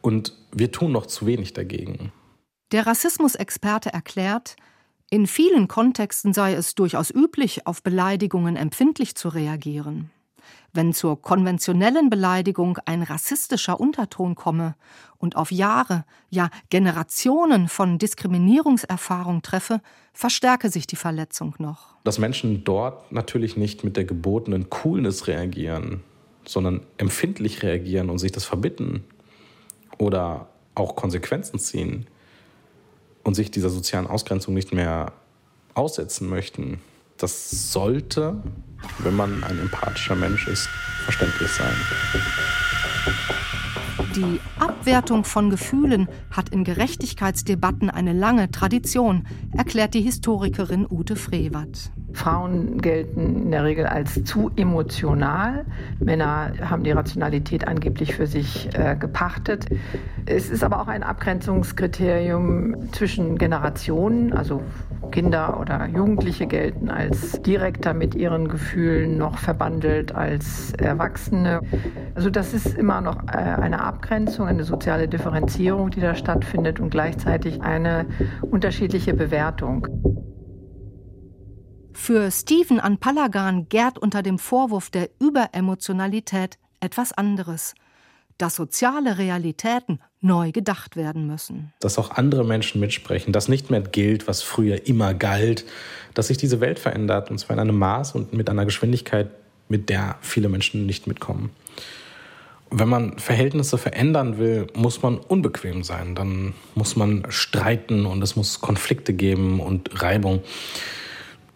und 0.01 0.33
wir 0.51 0.71
tun 0.71 0.91
noch 0.91 1.05
zu 1.05 1.25
wenig 1.25 1.53
dagegen. 1.53 2.11
Der 2.71 2.87
Rassismusexperte 2.87 3.93
erklärt, 3.93 4.55
in 5.09 5.25
vielen 5.25 5.67
Kontexten 5.67 6.33
sei 6.33 6.53
es 6.53 6.75
durchaus 6.75 7.11
üblich, 7.11 7.65
auf 7.65 7.81
Beleidigungen 7.81 8.57
empfindlich 8.57 9.15
zu 9.15 9.29
reagieren. 9.29 10.11
Wenn 10.73 10.93
zur 10.93 11.21
konventionellen 11.21 12.09
Beleidigung 12.09 12.77
ein 12.85 13.01
rassistischer 13.01 13.79
Unterton 13.79 14.35
komme 14.35 14.75
und 15.17 15.35
auf 15.35 15.51
Jahre, 15.51 16.05
ja 16.29 16.49
Generationen 16.69 17.67
von 17.67 17.97
Diskriminierungserfahrung 17.97 19.41
treffe, 19.41 19.81
verstärke 20.13 20.69
sich 20.69 20.85
die 20.85 20.95
Verletzung 20.95 21.55
noch. 21.57 21.95
Dass 22.03 22.19
Menschen 22.19 22.63
dort 22.63 23.11
natürlich 23.11 23.57
nicht 23.57 23.83
mit 23.83 23.97
der 23.97 24.05
gebotenen 24.05 24.69
Coolness 24.69 25.27
reagieren, 25.27 26.03
sondern 26.45 26.85
empfindlich 26.97 27.63
reagieren 27.63 28.09
und 28.09 28.19
sich 28.19 28.31
das 28.31 28.45
verbitten 28.45 29.03
oder 29.97 30.49
auch 30.75 30.95
Konsequenzen 30.95 31.59
ziehen 31.59 32.07
und 33.23 33.33
sich 33.33 33.51
dieser 33.51 33.69
sozialen 33.69 34.07
Ausgrenzung 34.07 34.53
nicht 34.53 34.73
mehr 34.73 35.13
aussetzen 35.73 36.29
möchten, 36.29 36.79
das 37.17 37.73
sollte, 37.73 38.41
wenn 38.99 39.15
man 39.15 39.43
ein 39.43 39.59
empathischer 39.59 40.15
Mensch 40.15 40.47
ist, 40.47 40.69
verständlich 41.03 41.51
sein. 41.51 41.73
Die 44.15 44.39
Abwertung 44.59 45.23
von 45.23 45.49
Gefühlen 45.49 46.07
hat 46.31 46.49
in 46.49 46.63
Gerechtigkeitsdebatten 46.63 47.89
eine 47.89 48.13
lange 48.13 48.49
Tradition, 48.49 49.27
erklärt 49.55 49.93
die 49.93 50.01
Historikerin 50.01 50.87
Ute 50.89 51.15
Frevert. 51.15 51.91
Frauen 52.13 52.79
gelten 52.79 53.43
in 53.43 53.51
der 53.51 53.63
Regel 53.63 53.85
als 53.85 54.23
zu 54.23 54.49
emotional. 54.55 55.65
Männer 55.99 56.53
haben 56.61 56.83
die 56.83 56.91
Rationalität 56.91 57.67
angeblich 57.67 58.15
für 58.15 58.27
sich 58.27 58.69
äh, 58.73 58.95
gepachtet. 58.95 59.65
Es 60.25 60.49
ist 60.49 60.63
aber 60.63 60.81
auch 60.81 60.87
ein 60.87 61.03
Abgrenzungskriterium 61.03 62.91
zwischen 62.91 63.37
Generationen. 63.37 64.33
Also 64.33 64.61
Kinder 65.11 65.59
oder 65.59 65.87
Jugendliche 65.87 66.47
gelten 66.47 66.89
als 66.89 67.41
direkter 67.41 67.93
mit 67.93 68.15
ihren 68.15 68.47
Gefühlen 68.47 69.17
noch 69.17 69.37
verbandelt 69.37 70.13
als 70.13 70.73
Erwachsene. 70.73 71.61
Also 72.15 72.29
das 72.29 72.53
ist 72.53 72.77
immer 72.77 73.01
noch 73.01 73.23
äh, 73.27 73.37
eine 73.37 73.81
Abgrenzung, 73.81 74.47
eine 74.47 74.63
soziale 74.63 75.07
Differenzierung, 75.07 75.91
die 75.91 76.01
da 76.01 76.15
stattfindet 76.15 76.79
und 76.79 76.89
gleichzeitig 76.89 77.61
eine 77.61 78.05
unterschiedliche 78.41 79.13
Bewertung. 79.13 79.87
Für 81.99 82.31
Stephen 82.31 82.79
Anpalagan 82.79 83.67
gärt 83.67 83.97
unter 83.97 84.21
dem 84.23 84.39
Vorwurf 84.39 84.89
der 84.89 85.09
Überemotionalität 85.19 86.57
etwas 86.79 87.11
anderes, 87.11 87.73
dass 88.37 88.55
soziale 88.55 89.17
Realitäten 89.17 89.99
neu 90.21 90.53
gedacht 90.53 90.95
werden 90.95 91.27
müssen. 91.27 91.73
Dass 91.81 91.97
auch 91.97 92.11
andere 92.11 92.45
Menschen 92.45 92.79
mitsprechen, 92.79 93.33
dass 93.33 93.49
nicht 93.49 93.71
mehr 93.71 93.81
gilt, 93.81 94.25
was 94.25 94.41
früher 94.41 94.87
immer 94.87 95.15
galt, 95.15 95.65
dass 96.13 96.27
sich 96.27 96.37
diese 96.37 96.61
Welt 96.61 96.79
verändert 96.79 97.29
und 97.29 97.39
zwar 97.39 97.55
in 97.55 97.59
einem 97.59 97.77
Maß 97.77 98.13
und 98.13 98.31
mit 98.31 98.49
einer 98.49 98.63
Geschwindigkeit, 98.63 99.29
mit 99.67 99.89
der 99.89 100.17
viele 100.21 100.47
Menschen 100.47 100.85
nicht 100.85 101.07
mitkommen. 101.07 101.49
Wenn 102.69 102.87
man 102.87 103.17
Verhältnisse 103.17 103.77
verändern 103.77 104.37
will, 104.37 104.67
muss 104.75 105.01
man 105.01 105.17
unbequem 105.17 105.83
sein. 105.83 106.15
Dann 106.15 106.53
muss 106.75 106.95
man 106.95 107.25
streiten 107.29 108.05
und 108.05 108.21
es 108.21 108.35
muss 108.35 108.61
Konflikte 108.61 109.13
geben 109.13 109.59
und 109.59 110.01
Reibung. 110.01 110.41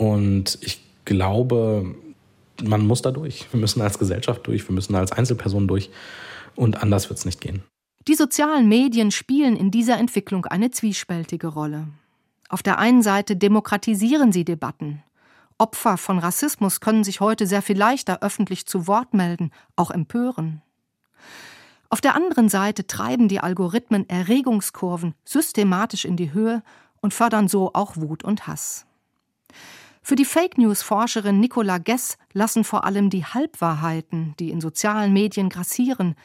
Und 0.02 0.58
ich 0.62 0.82
glaube, 1.06 1.94
man 2.64 2.88
muss 2.88 3.04
da 3.04 3.12
durch. 3.12 3.46
Wir 3.54 3.60
müssen 3.60 3.82
als 3.82 4.00
Gesellschaft 4.00 4.48
durch, 4.48 4.68
wir 4.68 4.74
müssen 4.74 4.96
als 4.96 5.12
Einzelperson 5.12 5.68
durch. 5.68 5.92
Und 6.56 6.82
anders 6.82 7.10
wird 7.10 7.20
es 7.20 7.26
nicht 7.26 7.40
gehen. 7.40 7.62
Die 8.08 8.16
sozialen 8.16 8.68
Medien 8.68 9.12
spielen 9.12 9.56
in 9.56 9.70
dieser 9.70 10.00
Entwicklung 10.00 10.48
eine 10.48 10.72
zwiespältige 10.72 11.46
Rolle. 11.46 11.86
Auf 12.50 12.64
der 12.64 12.80
einen 12.80 13.04
Seite 13.04 13.36
demokratisieren 13.36 14.32
sie 14.32 14.44
Debatten. 14.44 15.04
Opfer 15.60 15.98
von 15.98 16.18
Rassismus 16.18 16.80
können 16.80 17.04
sich 17.04 17.20
heute 17.20 17.46
sehr 17.46 17.62
viel 17.62 17.78
leichter 17.78 18.24
öffentlich 18.24 18.66
zu 18.66 18.88
Wort 18.88 19.14
melden, 19.14 19.52
auch 19.76 19.92
empören. 19.92 20.64
Auf 21.92 22.02
der 22.02 22.16
anderen 22.16 22.50
Seite 22.50 22.88
treiben 22.88 23.28
die 23.28 23.40
Algorithmen 23.40 24.10
Erregungskurven 24.10 25.14
systematisch 25.26 26.06
in 26.06 26.18
die 26.18 26.34
Höhe 26.34 26.64
und 27.02 27.14
fördern 27.14 27.48
so 27.48 27.70
auch 27.76 27.98
Wut 27.98 28.24
und 28.24 28.48
Hass. 28.48 28.88
Für 30.04 30.16
die 30.16 30.26
Fake 30.26 30.58
News-Forscherin 30.58 31.40
Nicola 31.40 31.78
Gess 31.78 32.18
lassen 32.34 32.64
vor 32.64 32.86
allem 32.86 33.10
die 33.10 33.24
Halbwahrheiten, 33.24 34.34
die 34.40 34.50
in 34.50 34.60
sozialen 34.60 35.14
Medien 35.14 35.50
grassieren, 35.50 36.16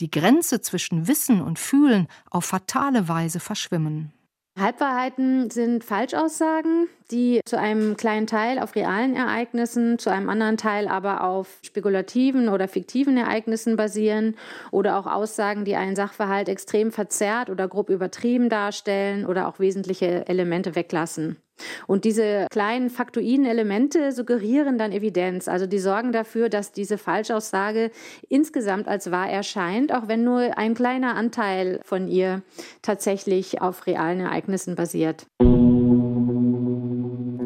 die 0.00 0.10
Grenze 0.10 0.60
zwischen 0.60 1.08
Wissen 1.08 1.40
und 1.40 1.58
Fühlen 1.58 2.06
auf 2.30 2.44
fatale 2.44 3.08
Weise 3.08 3.40
verschwimmen. 3.40 4.12
Halbwahrheiten 4.58 5.50
sind 5.50 5.84
Falschaussagen, 5.84 6.88
die 7.10 7.40
zu 7.44 7.58
einem 7.58 7.98
kleinen 7.98 8.26
Teil 8.26 8.58
auf 8.58 8.74
realen 8.74 9.14
Ereignissen, 9.14 9.98
zu 9.98 10.08
einem 10.08 10.30
anderen 10.30 10.56
Teil 10.56 10.88
aber 10.88 11.24
auf 11.24 11.58
spekulativen 11.62 12.48
oder 12.48 12.66
fiktiven 12.66 13.18
Ereignissen 13.18 13.76
basieren 13.76 14.34
oder 14.70 14.98
auch 14.98 15.06
Aussagen, 15.06 15.66
die 15.66 15.76
einen 15.76 15.94
Sachverhalt 15.94 16.48
extrem 16.48 16.90
verzerrt 16.90 17.50
oder 17.50 17.68
grob 17.68 17.90
übertrieben 17.90 18.48
darstellen 18.48 19.26
oder 19.26 19.46
auch 19.46 19.58
wesentliche 19.58 20.26
Elemente 20.26 20.74
weglassen. 20.74 21.36
Und 21.86 22.04
diese 22.04 22.46
kleinen 22.50 22.90
faktoiden 22.90 23.46
Elemente 23.46 24.12
suggerieren 24.12 24.78
dann 24.78 24.92
Evidenz. 24.92 25.48
Also 25.48 25.66
die 25.66 25.78
sorgen 25.78 26.12
dafür, 26.12 26.48
dass 26.48 26.72
diese 26.72 26.98
Falschaussage 26.98 27.90
insgesamt 28.28 28.88
als 28.88 29.10
wahr 29.10 29.28
erscheint, 29.28 29.92
auch 29.92 30.08
wenn 30.08 30.24
nur 30.24 30.58
ein 30.58 30.74
kleiner 30.74 31.14
Anteil 31.14 31.80
von 31.84 32.08
ihr 32.08 32.42
tatsächlich 32.82 33.60
auf 33.60 33.86
realen 33.86 34.20
Ereignissen 34.20 34.74
basiert. 34.74 35.26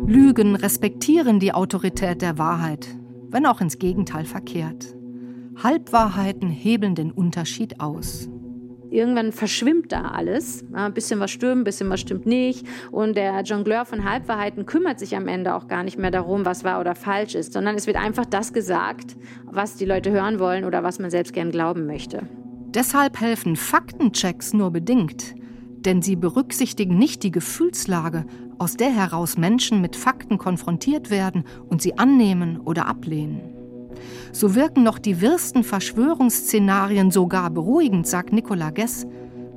Lügen 0.06 0.56
respektieren 0.56 1.38
die 1.38 1.52
Autorität 1.52 2.20
der 2.22 2.36
Wahrheit, 2.36 2.88
wenn 3.28 3.46
auch 3.46 3.60
ins 3.60 3.78
Gegenteil 3.78 4.24
verkehrt. 4.24 4.96
Halbwahrheiten 5.62 6.48
hebeln 6.50 6.94
den 6.94 7.12
Unterschied 7.12 7.80
aus 7.80 8.28
irgendwann 8.90 9.32
verschwimmt 9.32 9.92
da 9.92 10.02
alles. 10.08 10.64
Ein 10.72 10.94
bisschen 10.94 11.20
was 11.20 11.30
stimmt, 11.30 11.62
ein 11.62 11.64
bisschen 11.64 11.90
was 11.90 12.00
stimmt 12.00 12.26
nicht. 12.26 12.66
Und 12.90 13.16
der 13.16 13.42
Jongleur 13.42 13.84
von 13.84 14.04
Halbwahrheiten 14.04 14.66
kümmert 14.66 14.98
sich 14.98 15.16
am 15.16 15.28
Ende 15.28 15.54
auch 15.54 15.68
gar 15.68 15.82
nicht 15.82 15.98
mehr 15.98 16.10
darum, 16.10 16.44
was 16.44 16.64
wahr 16.64 16.80
oder 16.80 16.94
falsch 16.94 17.34
ist, 17.34 17.52
sondern 17.52 17.76
es 17.76 17.86
wird 17.86 17.96
einfach 17.96 18.26
das 18.26 18.52
gesagt, 18.52 19.16
was 19.44 19.76
die 19.76 19.84
Leute 19.84 20.10
hören 20.10 20.38
wollen 20.38 20.64
oder 20.64 20.82
was 20.82 20.98
man 20.98 21.10
selbst 21.10 21.32
gern 21.32 21.50
glauben 21.50 21.86
möchte. 21.86 22.26
Deshalb 22.68 23.20
helfen 23.20 23.56
Faktenchecks 23.56 24.52
nur 24.52 24.70
bedingt, 24.70 25.34
denn 25.84 26.02
sie 26.02 26.16
berücksichtigen 26.16 26.98
nicht 26.98 27.22
die 27.22 27.32
Gefühlslage, 27.32 28.26
aus 28.58 28.76
der 28.76 28.90
heraus 28.90 29.38
Menschen 29.38 29.80
mit 29.80 29.96
Fakten 29.96 30.38
konfrontiert 30.38 31.10
werden 31.10 31.44
und 31.68 31.80
sie 31.80 31.98
annehmen 31.98 32.60
oder 32.60 32.86
ablehnen. 32.86 33.59
So 34.32 34.54
wirken 34.54 34.82
noch 34.82 34.98
die 34.98 35.20
wirsten 35.20 35.64
Verschwörungsszenarien 35.64 37.10
sogar 37.10 37.50
beruhigend, 37.50 38.06
sagt 38.06 38.32
Nicola 38.32 38.70
Gess, 38.70 39.06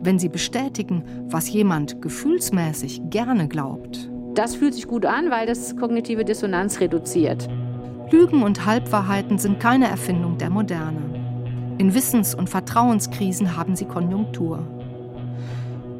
wenn 0.02 0.20
sie 0.20 0.30
bestätigen, 0.30 1.04
was 1.28 1.50
jemand 1.50 2.02
gefühlsmäßig 2.02 3.02
gerne 3.10 3.48
glaubt. 3.48 4.10
Das 4.34 4.56
fühlt 4.56 4.74
sich 4.74 4.88
gut 4.88 5.06
an, 5.06 5.30
weil 5.30 5.46
das 5.46 5.76
kognitive 5.78 6.26
Dissonanz 6.26 6.80
reduziert. 6.80 7.48
Lügen 8.12 8.44
und 8.44 8.66
Halbwahrheiten 8.66 9.38
sind 9.38 9.60
keine 9.60 9.88
Erfindung 9.88 10.38
der 10.38 10.50
Moderne. 10.50 11.02
In 11.78 11.94
Wissens- 11.94 12.36
und 12.36 12.50
Vertrauenskrisen 12.50 13.56
haben 13.56 13.76
sie 13.76 13.86
Konjunktur. 13.86 14.68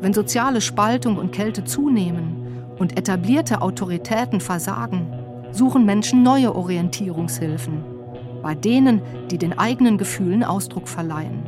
Wenn 0.02 0.14
soziale 0.14 0.62
Spaltung 0.62 1.18
und 1.18 1.32
Kälte 1.32 1.64
zunehmen 1.64 2.36
und 2.78 2.98
etablierte 2.98 3.62
Autoritäten 3.62 4.42
versagen, 4.42 5.08
suchen 5.52 5.86
Menschen 5.86 6.24
neue 6.24 6.54
Orientierungshilfen 6.54 7.93
bei 8.44 8.54
denen, 8.54 9.02
die 9.32 9.40
den 9.40 9.58
eigenen 9.58 9.98
Gefühlen 9.98 10.44
Ausdruck 10.44 10.88
verleihen. 10.88 11.44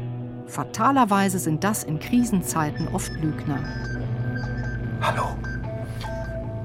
Fatalerweise 0.47 1.38
sind 1.38 1.63
das 1.63 1.84
in 1.84 1.99
Krisenzeiten 1.99 2.88
oft 2.88 3.12
Lügner. 3.21 3.60
Hallo. 5.01 5.36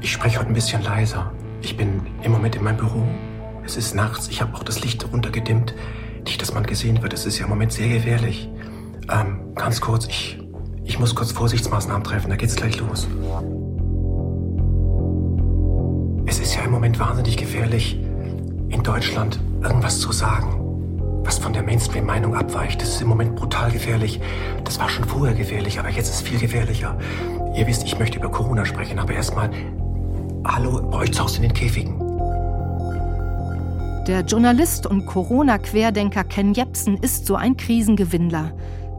Ich 0.00 0.12
spreche 0.12 0.38
heute 0.38 0.48
ein 0.48 0.54
bisschen 0.54 0.82
leiser. 0.82 1.30
Ich 1.60 1.76
bin 1.76 2.00
im 2.22 2.32
Moment 2.32 2.56
in 2.56 2.64
meinem 2.64 2.78
Büro. 2.78 3.04
Es 3.66 3.76
ist 3.76 3.94
nachts. 3.94 4.28
Ich 4.28 4.40
habe 4.40 4.54
auch 4.54 4.62
das 4.62 4.82
Licht 4.82 5.04
runtergedimmt. 5.12 5.74
Nicht, 6.24 6.40
dass 6.40 6.54
man 6.54 6.64
gesehen 6.64 7.02
wird. 7.02 7.12
Es 7.12 7.26
ist 7.26 7.38
ja 7.38 7.44
im 7.44 7.50
Moment 7.50 7.72
sehr 7.72 7.88
gefährlich. 7.88 8.48
Ähm, 9.10 9.54
ganz 9.56 9.80
kurz, 9.80 10.06
ich, 10.06 10.38
ich 10.84 10.98
muss 10.98 11.14
kurz 11.14 11.32
Vorsichtsmaßnahmen 11.32 12.04
treffen. 12.04 12.30
Da 12.30 12.36
geht's 12.36 12.56
gleich 12.56 12.78
los. 12.78 13.08
Es 16.26 16.38
ist 16.38 16.54
ja 16.54 16.62
im 16.62 16.70
Moment 16.70 16.98
wahnsinnig 17.00 17.36
gefährlich, 17.36 17.98
in 18.68 18.82
Deutschland 18.82 19.40
irgendwas 19.62 20.00
zu 20.00 20.12
sagen, 20.12 21.22
was 21.24 21.38
von 21.38 21.52
der 21.52 21.62
Mainstream-Meinung 21.62 22.34
abweicht. 22.34 22.80
Das 22.80 22.88
ist 22.90 23.02
im 23.02 23.08
Moment 23.08 23.36
brutal 23.36 23.70
gefährlich. 23.70 24.20
Das 24.64 24.78
war 24.78 24.88
schon 24.88 25.04
vorher 25.04 25.34
gefährlich, 25.34 25.78
aber 25.78 25.90
jetzt 25.90 26.08
ist 26.08 26.16
es 26.16 26.22
viel 26.22 26.38
gefährlicher. 26.38 26.98
Ihr 27.54 27.66
wisst, 27.66 27.84
ich 27.84 27.98
möchte 27.98 28.18
über 28.18 28.30
Corona 28.30 28.64
sprechen, 28.64 28.98
aber 28.98 29.12
erstmal, 29.12 29.50
hallo, 30.44 30.82
bei 30.90 30.98
euch 30.98 31.12
zu 31.12 31.22
Hause 31.22 31.36
in 31.36 31.42
den 31.42 31.54
Käfigen. 31.54 31.98
Der 34.06 34.22
Journalist 34.22 34.86
und 34.86 35.06
Corona-Querdenker 35.06 36.24
Ken 36.24 36.54
Jepsen 36.54 36.96
ist 36.96 37.26
so 37.26 37.36
ein 37.36 37.56
Krisengewinnler, 37.56 38.52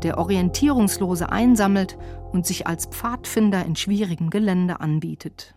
der 0.03 0.17
Orientierungslose 0.17 1.31
einsammelt 1.31 1.97
und 2.31 2.45
sich 2.45 2.67
als 2.67 2.85
Pfadfinder 2.85 3.65
in 3.65 3.75
schwierigem 3.75 4.29
Gelände 4.29 4.79
anbietet. 4.79 5.55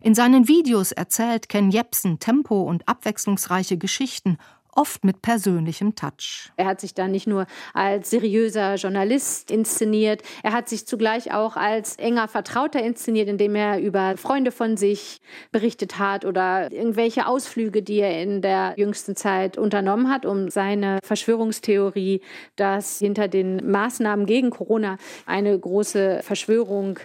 In 0.00 0.14
seinen 0.14 0.48
Videos 0.48 0.92
erzählt 0.92 1.48
Ken 1.48 1.70
Jepsen 1.70 2.18
tempo- 2.18 2.62
und 2.62 2.88
abwechslungsreiche 2.88 3.78
Geschichten, 3.78 4.38
oft 4.72 5.04
mit 5.04 5.22
persönlichem 5.22 5.94
Touch. 5.94 6.50
Er 6.56 6.66
hat 6.66 6.80
sich 6.80 6.94
da 6.94 7.08
nicht 7.08 7.26
nur 7.26 7.46
als 7.74 8.10
seriöser 8.10 8.74
Journalist 8.76 9.50
inszeniert, 9.50 10.22
er 10.42 10.52
hat 10.52 10.68
sich 10.68 10.86
zugleich 10.86 11.32
auch 11.32 11.56
als 11.56 11.96
enger 11.96 12.28
Vertrauter 12.28 12.82
inszeniert, 12.82 13.28
indem 13.28 13.54
er 13.54 13.80
über 13.80 14.16
Freunde 14.16 14.50
von 14.50 14.76
sich 14.76 15.20
berichtet 15.50 15.98
hat 15.98 16.24
oder 16.24 16.72
irgendwelche 16.72 17.26
Ausflüge, 17.26 17.82
die 17.82 17.98
er 17.98 18.22
in 18.22 18.42
der 18.42 18.74
jüngsten 18.76 19.16
Zeit 19.16 19.58
unternommen 19.58 20.10
hat, 20.10 20.26
um 20.26 20.48
seine 20.50 20.98
Verschwörungstheorie, 21.04 22.20
dass 22.56 22.98
hinter 22.98 23.28
den 23.28 23.70
Maßnahmen 23.70 24.26
gegen 24.26 24.50
Corona 24.50 24.96
eine 25.26 25.58
große 25.58 26.20
Verschwörung 26.22 26.98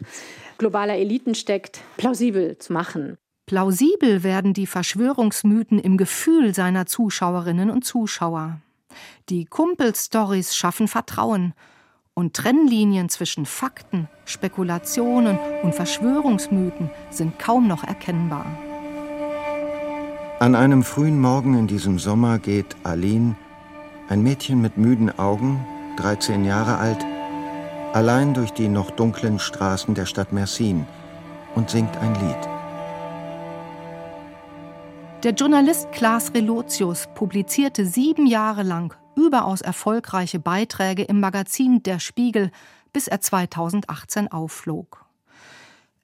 globaler 0.57 0.95
Eliten 0.95 1.35
steckt, 1.35 1.81
plausibel 1.97 2.57
zu 2.57 2.73
machen. 2.73 3.17
Plausibel 3.47 4.23
werden 4.23 4.53
die 4.53 4.67
Verschwörungsmythen 4.67 5.79
im 5.79 5.95
Gefühl 5.95 6.53
seiner 6.53 6.85
Zuschauerinnen 6.85 7.69
und 7.69 7.85
Zuschauer. 7.85 8.59
Die 9.29 9.45
Kumpelstories 9.45 10.53
schaffen 10.53 10.89
Vertrauen 10.89 11.53
und 12.13 12.33
Trennlinien 12.33 13.07
zwischen 13.07 13.45
Fakten, 13.45 14.09
Spekulationen 14.25 15.39
und 15.63 15.73
Verschwörungsmythen 15.73 16.89
sind 17.09 17.39
kaum 17.39 17.69
noch 17.69 17.85
erkennbar. 17.85 18.45
An 20.39 20.53
einem 20.53 20.83
frühen 20.83 21.21
Morgen 21.21 21.57
in 21.57 21.67
diesem 21.67 21.99
Sommer 21.99 22.39
geht 22.39 22.75
Aline, 22.83 23.37
ein 24.09 24.23
Mädchen 24.23 24.59
mit 24.59 24.77
müden 24.77 25.17
Augen, 25.17 25.65
13 25.95 26.43
Jahre 26.43 26.79
alt, 26.79 27.05
allein 27.93 28.33
durch 28.33 28.51
die 28.51 28.67
noch 28.67 28.91
dunklen 28.91 29.39
Straßen 29.39 29.95
der 29.95 30.05
Stadt 30.05 30.33
Mersin 30.33 30.85
und 31.55 31.69
singt 31.69 31.95
ein 31.95 32.13
Lied. 32.15 32.56
Der 35.23 35.33
Journalist 35.33 35.91
Klaas 35.91 36.35
Relotius 36.35 37.07
publizierte 37.15 37.87
sieben 37.87 38.27
Jahre 38.27 38.61
lang 38.61 38.95
überaus 39.15 39.61
erfolgreiche 39.61 40.37
Beiträge 40.37 41.01
im 41.01 41.19
Magazin 41.19 41.81
Der 41.81 41.97
Spiegel, 41.97 42.51
bis 42.93 43.07
er 43.07 43.19
2018 43.19 44.31
aufflog. 44.31 45.05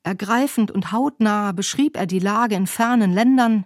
Ergreifend 0.01 0.71
und 0.71 0.91
hautnah 0.91 1.51
beschrieb 1.51 1.95
er 1.95 2.07
die 2.07 2.17
Lage 2.17 2.55
in 2.55 2.65
fernen 2.65 3.13
Ländern, 3.13 3.65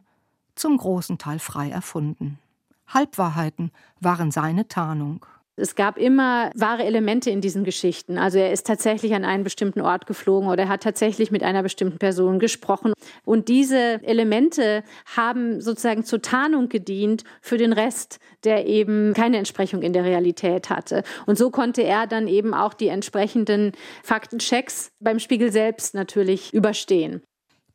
zum 0.55 0.75
großen 0.75 1.17
Teil 1.17 1.39
frei 1.39 1.69
erfunden. 1.69 2.39
Halbwahrheiten 2.85 3.71
waren 4.01 4.31
seine 4.31 4.67
Tarnung. 4.67 5.25
Es 5.59 5.73
gab 5.73 5.97
immer 5.97 6.51
wahre 6.53 6.83
Elemente 6.83 7.31
in 7.31 7.41
diesen 7.41 7.63
Geschichten. 7.63 8.19
Also 8.19 8.37
er 8.37 8.51
ist 8.51 8.67
tatsächlich 8.67 9.15
an 9.15 9.25
einen 9.25 9.43
bestimmten 9.43 9.81
Ort 9.81 10.05
geflogen 10.05 10.49
oder 10.49 10.63
er 10.63 10.69
hat 10.69 10.83
tatsächlich 10.83 11.31
mit 11.31 11.41
einer 11.41 11.63
bestimmten 11.63 11.97
Person 11.97 12.37
gesprochen. 12.37 12.93
Und 13.25 13.47
diese 13.47 13.99
Elemente 14.03 14.83
haben 15.15 15.59
sozusagen 15.59 16.03
zur 16.03 16.21
Tarnung 16.21 16.69
gedient 16.69 17.23
für 17.41 17.57
den 17.57 17.73
Rest, 17.73 18.19
der 18.43 18.67
eben 18.67 19.15
keine 19.15 19.39
Entsprechung 19.39 19.81
in 19.81 19.93
der 19.93 20.03
Realität 20.03 20.69
hatte. 20.69 21.01
Und 21.25 21.39
so 21.39 21.49
konnte 21.49 21.81
er 21.81 22.05
dann 22.05 22.27
eben 22.27 22.53
auch 22.53 22.75
die 22.75 22.89
entsprechenden 22.89 23.71
Faktenchecks 24.03 24.91
beim 24.99 25.17
Spiegel 25.17 25.51
selbst 25.51 25.95
natürlich 25.95 26.53
überstehen. 26.53 27.23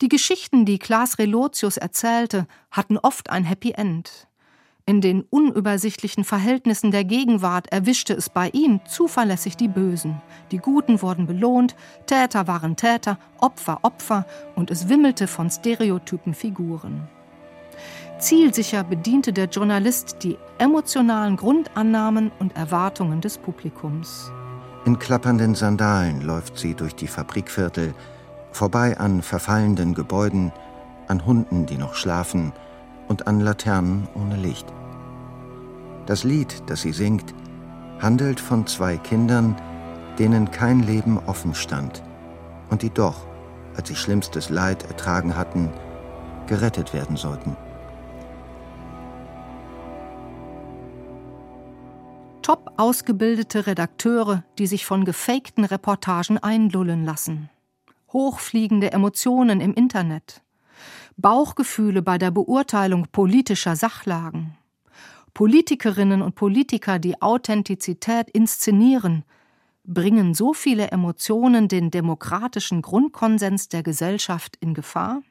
Die 0.01 0.09
Geschichten, 0.09 0.65
die 0.65 0.79
Klaas 0.79 1.19
Relotius 1.19 1.79
erzählte, 1.79 2.47
hatten 2.71 2.97
oft 2.97 3.31
ein 3.31 3.45
Happy 3.45 3.73
End. 3.73 4.29
In 4.85 5.01
den 5.01 5.23
unübersichtlichen 5.31 6.25
Verhältnissen 6.25 6.91
der 6.91 7.05
Gegenwart 7.05 7.71
erwischte 7.71 8.15
es 8.15 8.29
bei 8.29 8.49
ihm 8.51 8.81
zuverlässig 8.85 9.57
die 9.57 9.69
Bösen. 9.69 10.21
Die 10.51 10.59
Guten 10.59 11.03
wurden 11.03 11.27
belohnt, 11.27 11.77
Täter 12.07 12.49
waren 12.49 12.75
Täter, 12.75 13.17
Opfer 13.39 13.79
Opfer 13.83 14.27
und 14.57 14.73
es 14.73 14.89
wimmelte 14.89 15.29
von 15.29 15.51
stereotypen 15.51 16.35
Figuren. 16.35 17.09
Zielsicher 18.19 18.83
bediente 18.83 19.33
der 19.33 19.47
Journalist 19.47 20.17
die 20.23 20.37
emotionalen 20.59 21.37
Grundannahmen 21.37 22.33
und 22.41 22.57
Erwartungen 22.57 23.21
des 23.21 23.39
Publikums. 23.39 24.33
In 24.85 24.99
klappernden 24.99 25.55
Sandalen 25.55 26.23
läuft 26.23 26.59
sie 26.59 26.75
durch 26.75 26.97
die 26.97 27.07
Fabrikviertel, 27.07 27.95
vorbei 28.51 28.99
an 28.99 29.23
verfallenden 29.23 29.95
Gebäuden, 29.95 30.53
an 31.07 31.25
Hunden, 31.25 31.67
die 31.67 31.79
noch 31.79 31.95
schlafen, 31.95 32.53
und 33.09 33.27
an 33.27 33.41
Laternen 33.41 34.09
ohne 34.15 34.37
Licht. 34.37 34.67
Das 36.07 36.25
Lied, 36.25 36.63
das 36.67 36.83
sie 36.83 36.93
singt, 36.93 37.35
handelt 38.01 38.41
von 38.41 38.67
zwei 38.67 38.97
Kindern, 38.97 39.57
denen 40.19 40.51
kein 40.51 40.81
Leben 40.81 41.19
offen 41.27 41.55
stand 41.55 42.03
und 42.71 42.83
die 42.83 42.91
doch, 42.91 43.27
als 43.77 43.89
sie 43.89 43.97
schlimmstes 43.97 44.51
Leid 44.51 44.85
ertragen 44.85 45.37
hatten, 45.37 45.71
gerettet 46.47 46.93
werden 46.93 47.17
sollten. 47.17 47.57
Top 52.43 52.73
ausgebildete 52.77 53.69
Redakteure, 53.69 54.43
die 54.59 54.67
sich 54.67 54.85
von 54.85 55.05
gefakten 55.05 55.65
Reportagen 55.65 56.39
einlullen 56.39 57.05
lassen. 57.05 57.51
Hochfliegende 58.13 58.93
Emotionen 58.93 59.61
im 59.61 59.73
Internet. 59.73 60.43
Bauchgefühle 61.17 62.03
bei 62.03 62.19
der 62.19 62.31
Beurteilung 62.31 63.07
politischer 63.13 63.77
Sachlagen. 63.77 64.57
Politikerinnen 65.35 66.23
und 66.23 66.35
Politiker, 66.35 66.99
die 66.99 67.21
Authentizität 67.23 68.29
inszenieren, 68.31 69.25
bringen 69.85 70.35
so 70.35 70.53
viele 70.53 70.89
Emotionen 70.89 71.69
den 71.69 71.91
demokratischen 71.91 72.83
Grundkonsens 72.83 73.69
der 73.69 73.83
Gesellschaft 73.83 74.57
in 74.61 74.75
Gefahr? 74.75 75.23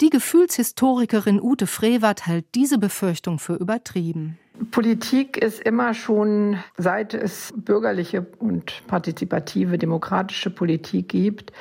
Die 0.00 0.10
Gefühlshistorikerin 0.10 1.40
Ute 1.40 1.66
Frevert 1.66 2.26
hält 2.26 2.46
diese 2.54 2.78
Befürchtung 2.78 3.38
für 3.38 3.54
übertrieben. 3.54 4.38
Politik 4.70 5.36
ist 5.36 5.60
immer 5.60 5.94
schon, 5.94 6.58
seit 6.76 7.14
es 7.14 7.52
bürgerliche 7.56 8.26
und 8.38 8.82
partizipative 8.86 9.78
demokratische 9.78 10.50
Politik 10.50 11.08
gibt, 11.08 11.52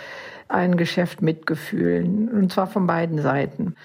ein 0.53 0.77
Geschäft 0.77 1.21
mit 1.21 1.45
Gefühlen, 1.45 2.29
und 2.29 2.51
zwar 2.51 2.67
von 2.67 2.85
beiden 2.85 3.21
Seiten. 3.21 3.75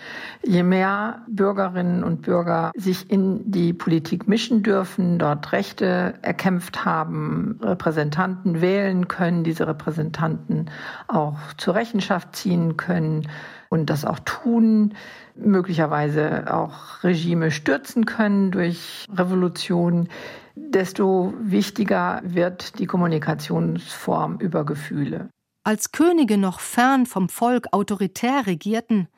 Je 0.42 0.62
mehr 0.62 1.22
Bürgerinnen 1.26 2.04
und 2.04 2.22
Bürger 2.22 2.72
sich 2.76 3.10
in 3.10 3.50
die 3.50 3.72
Politik 3.72 4.28
mischen 4.28 4.62
dürfen, 4.62 5.18
dort 5.18 5.52
Rechte 5.52 6.14
erkämpft 6.22 6.84
haben, 6.84 7.58
Repräsentanten 7.62 8.60
wählen 8.60 9.08
können, 9.08 9.44
diese 9.44 9.66
Repräsentanten 9.66 10.70
auch 11.08 11.38
zur 11.56 11.74
Rechenschaft 11.74 12.36
ziehen 12.36 12.76
können 12.76 13.28
und 13.70 13.88
das 13.90 14.04
auch 14.04 14.18
tun, 14.20 14.94
möglicherweise 15.36 16.52
auch 16.52 17.02
Regime 17.02 17.50
stürzen 17.50 18.04
können 18.04 18.50
durch 18.50 19.06
Revolution, 19.12 20.08
desto 20.54 21.32
wichtiger 21.40 22.20
wird 22.24 22.78
die 22.78 22.86
Kommunikationsform 22.86 24.38
über 24.40 24.64
Gefühle. 24.64 25.30
Als 25.64 25.92
Könige 25.92 26.38
noch 26.38 26.60
fern 26.60 27.06
vom 27.06 27.28
Volk 27.28 27.68
autoritär 27.72 28.46
regierten, 28.46 29.08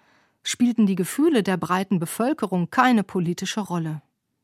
spielten 0.42 0.86
die 0.86 0.96
Gefühle 0.96 1.42
der 1.42 1.56
breiten 1.56 1.98
Bevölkerung 1.98 2.70
keine 2.70 3.04
politische 3.04 3.60
Rolle. 3.60 4.02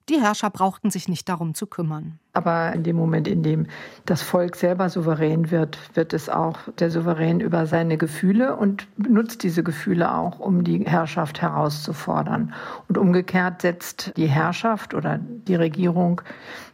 Die 0.09 0.21
Herrscher 0.21 0.51
brauchten 0.51 0.91
sich 0.91 1.09
nicht 1.09 1.29
darum 1.29 1.55
zu 1.55 1.67
kümmern. 1.67 2.21
Aber 2.33 2.73
in 2.73 2.85
dem 2.85 2.95
Moment, 2.95 3.27
in 3.27 3.43
dem 3.43 3.67
das 4.05 4.23
Volk 4.23 4.55
selber 4.55 4.89
souverän 4.89 5.51
wird, 5.51 5.79
wird 5.95 6.13
es 6.13 6.29
auch 6.29 6.59
der 6.79 6.93
Souverän 6.93 7.41
über 7.41 7.67
seine 7.67 7.99
Gefühle 7.99 8.55
und 8.55 8.87
benutzt 8.97 9.43
diese 9.43 9.65
Gefühle 9.65 10.15
auch, 10.15 10.39
um 10.39 10.63
die 10.63 10.85
Herrschaft 10.85 11.43
herauszufordern. 11.43 12.55
Und 12.89 12.99
umgekehrt 12.99 13.63
setzt 13.63 14.13
die 14.17 14.29
Herrschaft 14.29 14.95
oder 14.95 15.19
die 15.19 15.57
Regierung 15.57 16.21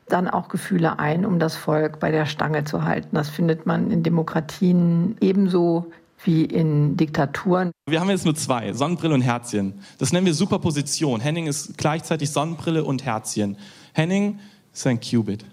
dann 0.09 0.29
auch 0.29 0.49
Gefühle 0.49 0.99
ein, 0.99 1.25
um 1.25 1.38
das 1.38 1.57
Volk 1.57 2.01
bei 2.01 2.11
der 2.11 2.27
Stange 2.27 2.65
zu 2.65 2.85
halten. 2.85 3.17
Das 3.17 3.29
findet 3.29 3.67
man 3.67 3.91
in 3.91 4.03
Demokratien 4.03 5.17
ebenso 5.21 5.91
wie 6.25 6.45
in 6.45 6.97
Diktaturen. 6.97 7.73
Wir 7.88 8.01
haben 8.01 8.11
jetzt 8.11 8.25
nur 8.25 8.35
zwei, 8.35 8.73
Sonnenbrille 8.73 9.15
und 9.15 9.23
Herzchen. 9.23 9.75
Das 9.99 10.12
nennen 10.12 10.27
wir 10.27 10.35
Superposition. 10.35 11.21
Henning 11.21 11.47
ist 11.47 11.77
gleichzeitig 11.79 12.31
Sonnenbrille 12.31 12.85
und 12.85 13.05
Herzchen. 13.05 13.57
Henning 13.93 14.38
ist 14.73 14.87
ein 14.87 15.01
Qubit. 15.01 15.45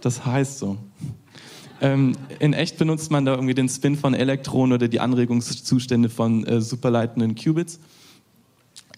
Das 0.00 0.24
heißt 0.24 0.58
so. 0.58 0.78
Ähm, 1.80 2.16
in 2.38 2.52
echt 2.52 2.78
benutzt 2.78 3.10
man 3.10 3.24
da 3.24 3.34
irgendwie 3.34 3.54
den 3.54 3.68
Spin 3.68 3.96
von 3.96 4.14
Elektronen 4.14 4.72
oder 4.72 4.88
die 4.88 5.00
Anregungszustände 5.00 6.08
von 6.08 6.46
äh, 6.46 6.60
superleitenden 6.60 7.34
Qubits. 7.34 7.80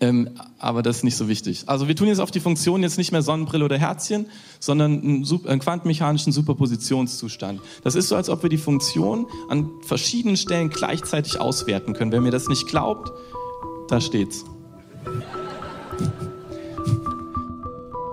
Ähm, 0.00 0.30
aber 0.58 0.82
das 0.82 0.98
ist 0.98 1.04
nicht 1.04 1.16
so 1.16 1.26
wichtig. 1.26 1.64
Also 1.66 1.88
wir 1.88 1.96
tun 1.96 2.08
jetzt 2.08 2.20
auf 2.20 2.30
die 2.30 2.40
Funktion 2.40 2.82
jetzt 2.82 2.98
nicht 2.98 3.12
mehr 3.12 3.22
Sonnenbrille 3.22 3.64
oder 3.64 3.78
Herzchen, 3.78 4.26
sondern 4.60 5.00
einen, 5.00 5.26
einen, 5.46 5.60
quantenmechanischen 5.60 6.32
Superpositionszustand. 6.32 7.60
Das 7.82 7.94
ist 7.94 8.08
so, 8.08 8.16
als 8.16 8.28
ob 8.28 8.42
wir 8.42 8.50
die 8.50 8.58
Funktion 8.58 9.26
an 9.48 9.70
verschiedenen 9.82 10.36
Stellen 10.36 10.68
gleichzeitig 10.68 11.40
auswerten 11.40 11.94
können. 11.94 12.12
Wer 12.12 12.20
mir 12.20 12.30
das 12.30 12.48
nicht 12.48 12.66
glaubt, 12.66 13.10
da 13.88 14.00
steht's. 14.00 14.44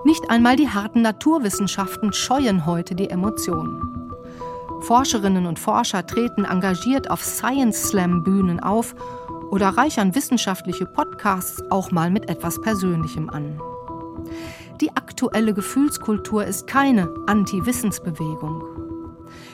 Nicht 0.05 0.29
einmal 0.29 0.55
die 0.55 0.69
harten 0.69 1.01
Naturwissenschaften 1.01 2.13
scheuen 2.13 2.65
heute 2.65 2.95
die 2.95 3.09
Emotionen. 3.09 3.93
Forscherinnen 4.81 5.45
und 5.45 5.59
Forscher 5.59 6.05
treten 6.05 6.43
engagiert 6.43 7.09
auf 7.09 7.23
Science 7.23 7.89
Slam 7.89 8.23
Bühnen 8.23 8.59
auf 8.59 8.95
oder 9.53 9.69
reichern 9.69 10.15
wissenschaftliche 10.15 10.87
Podcasts 10.87 11.61
auch 11.69 11.91
mal 11.91 12.09
mit 12.09 12.27
etwas 12.27 12.59
Persönlichem 12.59 13.29
an. 13.29 13.61
Die 14.81 14.89
aktuelle 14.95 15.53
Gefühlskultur 15.53 16.43
ist 16.43 16.65
keine 16.65 17.07
Anti-Wissensbewegung. 17.27 18.63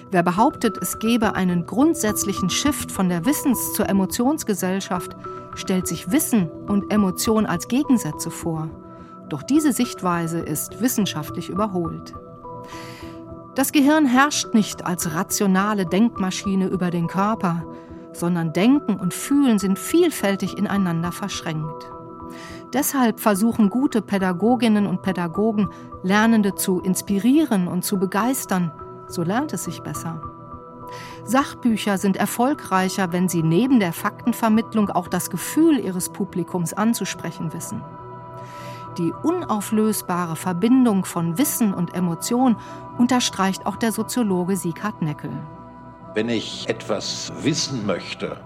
Wer 0.09 0.23
behauptet, 0.23 0.77
es 0.81 0.99
gebe 0.99 1.35
einen 1.35 1.65
grundsätzlichen 1.65 2.49
Shift 2.49 2.93
von 2.93 3.09
der 3.09 3.25
Wissens- 3.25 3.73
zur 3.73 3.89
Emotionsgesellschaft, 3.89 5.17
stellt 5.55 5.85
sich 5.85 6.09
Wissen 6.09 6.49
und 6.49 6.93
Emotion 6.93 7.45
als 7.45 7.67
Gegensätze 7.67 8.31
vor. 8.31 8.69
Doch 9.27 9.43
diese 9.43 9.73
Sichtweise 9.73 10.39
ist 10.39 10.79
wissenschaftlich 10.79 11.49
überholt. 11.49 12.13
Das 13.53 13.73
Gehirn 13.73 14.05
herrscht 14.05 14.53
nicht 14.53 14.85
als 14.85 15.13
rationale 15.13 15.85
Denkmaschine 15.85 16.67
über 16.67 16.89
den 16.89 17.07
Körper, 17.07 17.65
sondern 18.13 18.53
Denken 18.53 18.95
und 18.95 19.13
Fühlen 19.13 19.59
sind 19.59 19.79
vielfältig 19.79 20.57
ineinander 20.57 21.11
verschränkt. 21.11 21.91
Deshalb 22.73 23.19
versuchen 23.19 23.69
gute 23.69 24.01
Pädagoginnen 24.01 24.85
und 24.85 25.01
Pädagogen, 25.01 25.69
Lernende 26.03 26.55
zu 26.55 26.79
inspirieren 26.79 27.67
und 27.67 27.83
zu 27.83 27.97
begeistern, 27.97 28.71
so 29.07 29.23
lernt 29.23 29.53
es 29.53 29.63
sich 29.63 29.81
besser. 29.81 30.21
Sachbücher 31.23 31.97
sind 31.97 32.17
erfolgreicher, 32.17 33.11
wenn 33.11 33.29
sie 33.29 33.43
neben 33.43 33.79
der 33.79 33.93
Faktenvermittlung 33.93 34.89
auch 34.89 35.07
das 35.07 35.29
Gefühl 35.29 35.79
ihres 35.79 36.09
Publikums 36.09 36.73
anzusprechen 36.73 37.53
wissen. 37.53 37.83
Die 38.97 39.13
unauflösbare 39.23 40.35
Verbindung 40.35 41.05
von 41.05 41.37
Wissen 41.37 41.73
und 41.73 41.93
Emotion 41.93 42.57
unterstreicht 42.97 43.65
auch 43.65 43.75
der 43.75 43.91
Soziologe 43.91 44.55
Sieghard 44.55 45.01
Neckel. 45.01 45.31
Wenn 46.15 46.27
ich 46.27 46.67
etwas 46.67 47.31
wissen 47.43 47.85
möchte, 47.85 48.37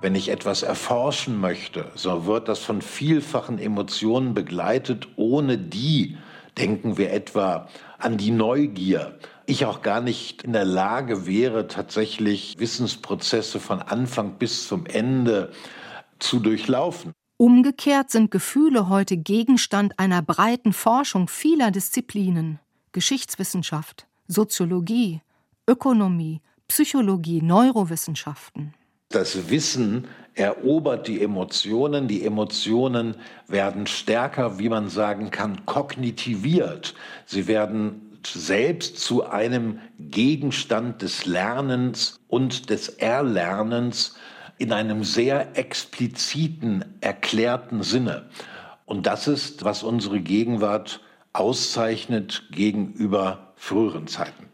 wenn 0.00 0.14
ich 0.14 0.28
etwas 0.28 0.62
erforschen 0.62 1.40
möchte, 1.40 1.90
so 1.96 2.26
wird 2.26 2.46
das 2.46 2.60
von 2.60 2.80
vielfachen 2.80 3.58
Emotionen 3.58 4.34
begleitet, 4.34 5.08
ohne 5.16 5.58
die 5.58 6.16
denken 6.56 6.96
wir 6.96 7.12
etwa 7.12 7.68
an 7.98 8.16
die 8.18 8.30
Neugier. 8.30 9.18
Ich 9.46 9.66
auch 9.66 9.82
gar 9.82 10.00
nicht 10.00 10.42
in 10.42 10.52
der 10.52 10.64
Lage 10.64 11.26
wäre, 11.26 11.66
tatsächlich 11.66 12.56
Wissensprozesse 12.58 13.58
von 13.58 13.82
Anfang 13.82 14.38
bis 14.38 14.68
zum 14.68 14.86
Ende 14.86 15.50
zu 16.20 16.38
durchlaufen. 16.38 17.12
Umgekehrt 17.36 18.10
sind 18.10 18.30
Gefühle 18.30 18.88
heute 18.88 19.16
Gegenstand 19.16 19.98
einer 19.98 20.22
breiten 20.22 20.72
Forschung 20.72 21.28
vieler 21.28 21.70
Disziplinen. 21.72 22.60
Geschichtswissenschaft, 22.92 24.06
Soziologie, 24.26 25.20
Ökonomie, 25.68 26.40
Psychologie, 26.68 27.42
Neurowissenschaften. 27.42 28.74
Das 29.08 29.48
Wissen 29.50 30.06
erobert 30.34 31.08
die 31.08 31.22
Emotionen. 31.22 32.08
Die 32.08 32.24
Emotionen 32.24 33.16
werden 33.46 33.86
stärker, 33.86 34.58
wie 34.58 34.68
man 34.68 34.88
sagen 34.90 35.30
kann, 35.30 35.64
kognitiviert. 35.64 36.94
Sie 37.24 37.46
werden 37.46 38.18
selbst 38.26 38.98
zu 38.98 39.24
einem 39.26 39.80
Gegenstand 39.98 41.02
des 41.02 41.24
Lernens 41.24 42.20
und 42.28 42.68
des 42.68 42.88
Erlernens 42.90 44.16
in 44.58 44.72
einem 44.72 45.04
sehr 45.04 45.56
expliziten, 45.56 46.84
erklärten 47.00 47.82
Sinne. 47.82 48.28
Und 48.84 49.06
das 49.06 49.28
ist, 49.28 49.64
was 49.64 49.82
unsere 49.82 50.20
Gegenwart 50.20 51.00
auszeichnet 51.32 52.44
gegenüber 52.50 53.52
früheren 53.56 54.06
Zeiten. 54.06 54.47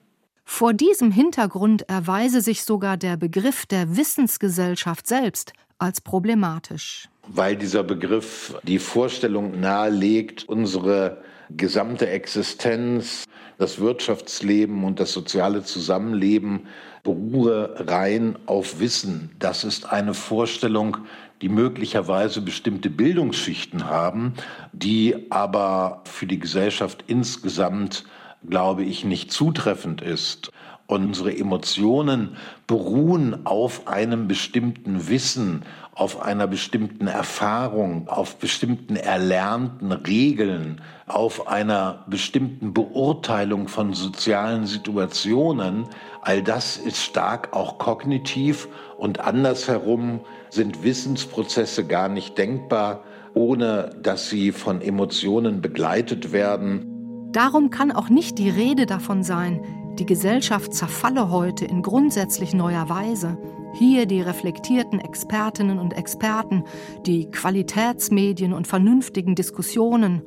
Vor 0.44 0.74
diesem 0.74 1.11
Hintergrund 1.11 1.88
erweise 1.88 2.40
sich 2.40 2.64
sogar 2.64 2.96
der 2.96 3.16
Begriff 3.16 3.66
der 3.66 3.96
Wissensgesellschaft 3.96 5.07
selbst 5.07 5.52
als 5.78 6.00
problematisch. 6.00 7.09
Weil 7.26 7.57
dieser 7.57 7.83
Begriff 7.83 8.54
die 8.62 8.78
Vorstellung 8.78 9.59
nahelegt, 9.59 10.44
unsere 10.48 11.22
gesamte 11.50 12.09
Existenz, 12.09 13.24
das 13.59 13.78
Wirtschaftsleben 13.78 14.85
und 14.85 15.00
das 15.00 15.12
soziale 15.12 15.62
Zusammenleben 15.62 16.66
beruhe 17.02 17.74
rein 17.87 18.37
auf 18.46 18.80
Wissen. 18.80 19.30
Das 19.38 19.64
ist 19.64 19.87
eine 19.87 20.14
Vorstellung, 20.14 20.96
die 21.42 21.48
möglicherweise 21.48 22.40
bestimmte 22.40 22.90
Bildungsschichten 22.90 23.87
haben, 23.87 24.35
die 24.72 25.30
aber 25.30 26.02
für 26.04 26.26
die 26.26 26.38
Gesellschaft 26.38 27.04
insgesamt 27.07 28.04
glaube 28.48 28.85
ich, 28.85 29.04
nicht 29.04 29.33
zutreffend 29.33 30.02
ist. 30.02 30.52
Unsere 30.87 31.35
Emotionen 31.35 32.37
beruhen 32.66 33.46
auf 33.46 33.88
einem 33.88 34.28
bestimmten 34.28 35.09
Wissen, 35.09 35.62
auf 35.94 36.20
einer 36.20 36.46
bestimmten 36.46 37.07
Erfahrung, 37.07 38.09
auf 38.09 38.37
bestimmten 38.37 38.96
erlernten 38.96 39.92
Regeln, 39.92 40.83
auf 41.07 41.48
einer 41.48 42.04
bestimmten 42.09 42.74
Beurteilung 42.74 43.68
von 43.68 43.94
sozialen 43.94 44.66
Situationen. 44.66 45.87
All 46.20 46.42
das 46.42 46.76
ist 46.76 47.02
stark 47.02 47.54
auch 47.54 47.78
kognitiv 47.78 48.68
und 48.98 49.20
andersherum 49.20 50.20
sind 50.50 50.83
Wissensprozesse 50.83 51.87
gar 51.87 52.11
nicht 52.11 52.37
denkbar, 52.37 53.04
ohne 53.33 53.96
dass 54.02 54.28
sie 54.28 54.52
von 54.52 54.83
Emotionen 54.83 55.62
begleitet 55.62 56.33
werden. 56.33 56.93
Darum 57.35 57.70
kann 57.70 57.90
auch 57.90 58.09
nicht 58.09 58.38
die 58.38 58.49
Rede 58.49 58.87
davon 58.87 59.25
sein, 59.25 59.61
die 59.99 60.07
Gesellschaft 60.07 60.73
zerfalle 60.73 61.33
heute 61.33 61.64
in 61.64 61.83
grundsätzlich 61.83 62.55
neuer 62.55 62.88
Weise. 62.88 63.37
Hier 63.73 64.07
die 64.07 64.20
reflektierten 64.20 65.01
Expertinnen 65.01 65.81
und 65.81 65.94
Experten, 65.94 66.62
die 67.07 67.29
Qualitätsmedien 67.33 68.53
und 68.53 68.68
vernünftigen 68.68 69.35
Diskussionen, 69.35 70.23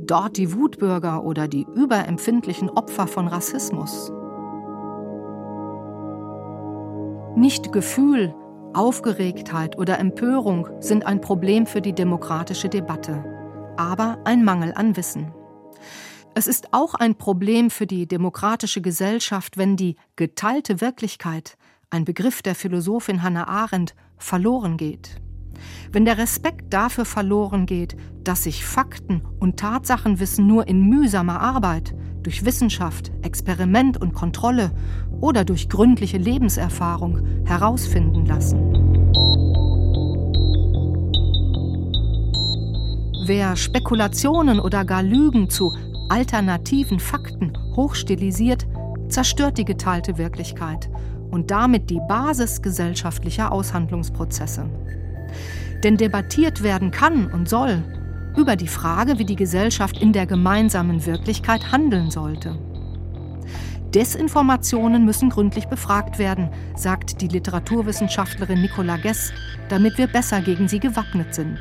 dort 0.00 0.36
die 0.36 0.52
Wutbürger 0.52 1.22
oder 1.22 1.46
die 1.46 1.64
überempfindlichen 1.76 2.70
Opfer 2.70 3.06
von 3.06 3.28
Rassismus. 3.28 4.10
Nicht 7.36 7.70
Gefühl, 7.70 8.34
Aufgeregtheit 8.74 9.78
oder 9.78 10.00
Empörung 10.00 10.68
sind 10.80 11.06
ein 11.06 11.20
Problem 11.20 11.66
für 11.66 11.80
die 11.80 11.92
demokratische 11.92 12.68
Debatte, 12.68 13.24
aber 13.76 14.18
ein 14.24 14.42
Mangel 14.42 14.72
an 14.74 14.96
Wissen. 14.96 15.37
Es 16.38 16.46
ist 16.46 16.72
auch 16.72 16.94
ein 16.94 17.16
Problem 17.16 17.68
für 17.68 17.88
die 17.88 18.06
demokratische 18.06 18.80
Gesellschaft, 18.80 19.56
wenn 19.58 19.76
die 19.76 19.96
geteilte 20.14 20.80
Wirklichkeit, 20.80 21.58
ein 21.90 22.04
Begriff 22.04 22.42
der 22.42 22.54
Philosophin 22.54 23.24
Hannah 23.24 23.48
Arendt, 23.48 23.96
verloren 24.18 24.76
geht. 24.76 25.20
Wenn 25.90 26.04
der 26.04 26.16
Respekt 26.16 26.72
dafür 26.72 27.06
verloren 27.06 27.66
geht, 27.66 27.96
dass 28.22 28.44
sich 28.44 28.64
Fakten 28.64 29.22
und 29.40 29.58
Tatsachenwissen 29.58 30.46
nur 30.46 30.68
in 30.68 30.88
mühsamer 30.88 31.40
Arbeit, 31.40 31.92
durch 32.22 32.44
Wissenschaft, 32.44 33.10
Experiment 33.22 34.00
und 34.00 34.14
Kontrolle 34.14 34.70
oder 35.20 35.44
durch 35.44 35.68
gründliche 35.68 36.18
Lebenserfahrung 36.18 37.46
herausfinden 37.46 38.26
lassen. 38.26 38.60
Wer 43.26 43.56
Spekulationen 43.56 44.60
oder 44.60 44.84
gar 44.84 45.02
Lügen 45.02 45.50
zu 45.50 45.74
alternativen 46.08 47.00
Fakten 47.00 47.52
hochstilisiert, 47.76 48.66
zerstört 49.08 49.58
die 49.58 49.64
geteilte 49.64 50.18
Wirklichkeit 50.18 50.90
und 51.30 51.50
damit 51.50 51.90
die 51.90 52.00
Basis 52.08 52.62
gesellschaftlicher 52.62 53.52
Aushandlungsprozesse. 53.52 54.68
Denn 55.84 55.96
debattiert 55.96 56.62
werden 56.62 56.90
kann 56.90 57.30
und 57.30 57.48
soll 57.48 57.82
über 58.36 58.56
die 58.56 58.68
Frage, 58.68 59.18
wie 59.18 59.24
die 59.24 59.36
Gesellschaft 59.36 60.00
in 60.00 60.12
der 60.12 60.26
gemeinsamen 60.26 61.06
Wirklichkeit 61.06 61.72
handeln 61.72 62.10
sollte. 62.10 62.58
Desinformationen 63.94 65.04
müssen 65.04 65.30
gründlich 65.30 65.66
befragt 65.66 66.18
werden, 66.18 66.50
sagt 66.76 67.22
die 67.22 67.28
Literaturwissenschaftlerin 67.28 68.60
Nicola 68.60 68.98
Gess, 68.98 69.32
damit 69.70 69.96
wir 69.96 70.06
besser 70.06 70.42
gegen 70.42 70.68
sie 70.68 70.78
gewappnet 70.78 71.34
sind. 71.34 71.58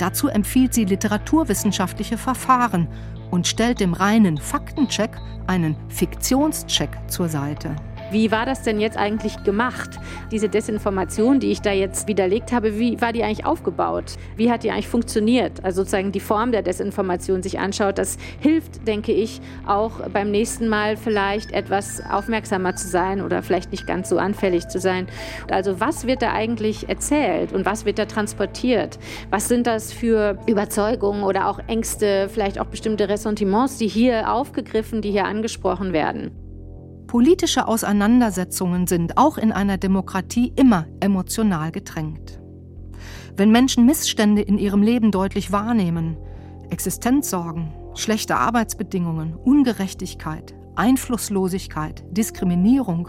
Dazu 0.00 0.28
empfiehlt 0.28 0.72
sie 0.72 0.86
literaturwissenschaftliche 0.86 2.16
Verfahren 2.16 2.88
und 3.30 3.46
stellt 3.46 3.80
dem 3.80 3.92
reinen 3.92 4.38
Faktencheck 4.38 5.10
einen 5.46 5.76
Fiktionscheck 5.90 6.88
zur 7.06 7.28
Seite. 7.28 7.76
Wie 8.10 8.32
war 8.32 8.44
das 8.44 8.62
denn 8.62 8.80
jetzt 8.80 8.96
eigentlich 8.96 9.44
gemacht? 9.44 10.00
Diese 10.32 10.48
Desinformation, 10.48 11.38
die 11.38 11.52
ich 11.52 11.60
da 11.60 11.70
jetzt 11.70 12.08
widerlegt 12.08 12.50
habe, 12.50 12.76
wie 12.78 13.00
war 13.00 13.12
die 13.12 13.22
eigentlich 13.22 13.46
aufgebaut? 13.46 14.16
Wie 14.36 14.50
hat 14.50 14.64
die 14.64 14.72
eigentlich 14.72 14.88
funktioniert? 14.88 15.64
Also 15.64 15.82
sozusagen 15.82 16.10
die 16.10 16.20
Form 16.20 16.50
der 16.50 16.62
Desinformation 16.62 17.42
sich 17.42 17.60
anschaut, 17.60 17.98
das 17.98 18.18
hilft, 18.40 18.86
denke 18.88 19.12
ich, 19.12 19.40
auch 19.64 19.92
beim 20.12 20.32
nächsten 20.32 20.68
Mal 20.68 20.96
vielleicht 20.96 21.52
etwas 21.52 22.02
aufmerksamer 22.10 22.74
zu 22.74 22.88
sein 22.88 23.20
oder 23.20 23.44
vielleicht 23.44 23.70
nicht 23.70 23.86
ganz 23.86 24.08
so 24.08 24.18
anfällig 24.18 24.66
zu 24.66 24.80
sein. 24.80 25.06
Also 25.48 25.78
was 25.78 26.06
wird 26.06 26.22
da 26.22 26.32
eigentlich 26.32 26.88
erzählt 26.88 27.52
und 27.52 27.64
was 27.64 27.84
wird 27.84 28.00
da 28.00 28.06
transportiert? 28.06 28.98
Was 29.30 29.46
sind 29.46 29.68
das 29.68 29.92
für 29.92 30.36
Überzeugungen 30.46 31.22
oder 31.22 31.46
auch 31.46 31.60
Ängste, 31.68 32.28
vielleicht 32.28 32.58
auch 32.58 32.66
bestimmte 32.66 33.08
Ressentiments, 33.08 33.78
die 33.78 33.88
hier 33.88 34.32
aufgegriffen, 34.32 35.00
die 35.00 35.12
hier 35.12 35.26
angesprochen 35.26 35.92
werden? 35.92 36.49
Politische 37.10 37.66
Auseinandersetzungen 37.66 38.86
sind 38.86 39.18
auch 39.18 39.36
in 39.36 39.50
einer 39.50 39.78
Demokratie 39.78 40.52
immer 40.54 40.86
emotional 41.00 41.72
gedrängt. 41.72 42.40
Wenn 43.36 43.50
Menschen 43.50 43.84
Missstände 43.84 44.42
in 44.42 44.58
ihrem 44.58 44.80
Leben 44.80 45.10
deutlich 45.10 45.50
wahrnehmen, 45.50 46.16
Existenzsorgen, 46.70 47.72
schlechte 47.96 48.36
Arbeitsbedingungen, 48.36 49.34
Ungerechtigkeit, 49.34 50.54
Einflusslosigkeit, 50.76 52.04
Diskriminierung, 52.16 53.08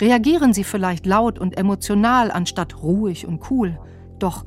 reagieren 0.00 0.54
sie 0.54 0.64
vielleicht 0.64 1.04
laut 1.04 1.38
und 1.38 1.58
emotional 1.58 2.30
anstatt 2.30 2.82
ruhig 2.82 3.26
und 3.26 3.50
cool. 3.50 3.78
Doch 4.18 4.46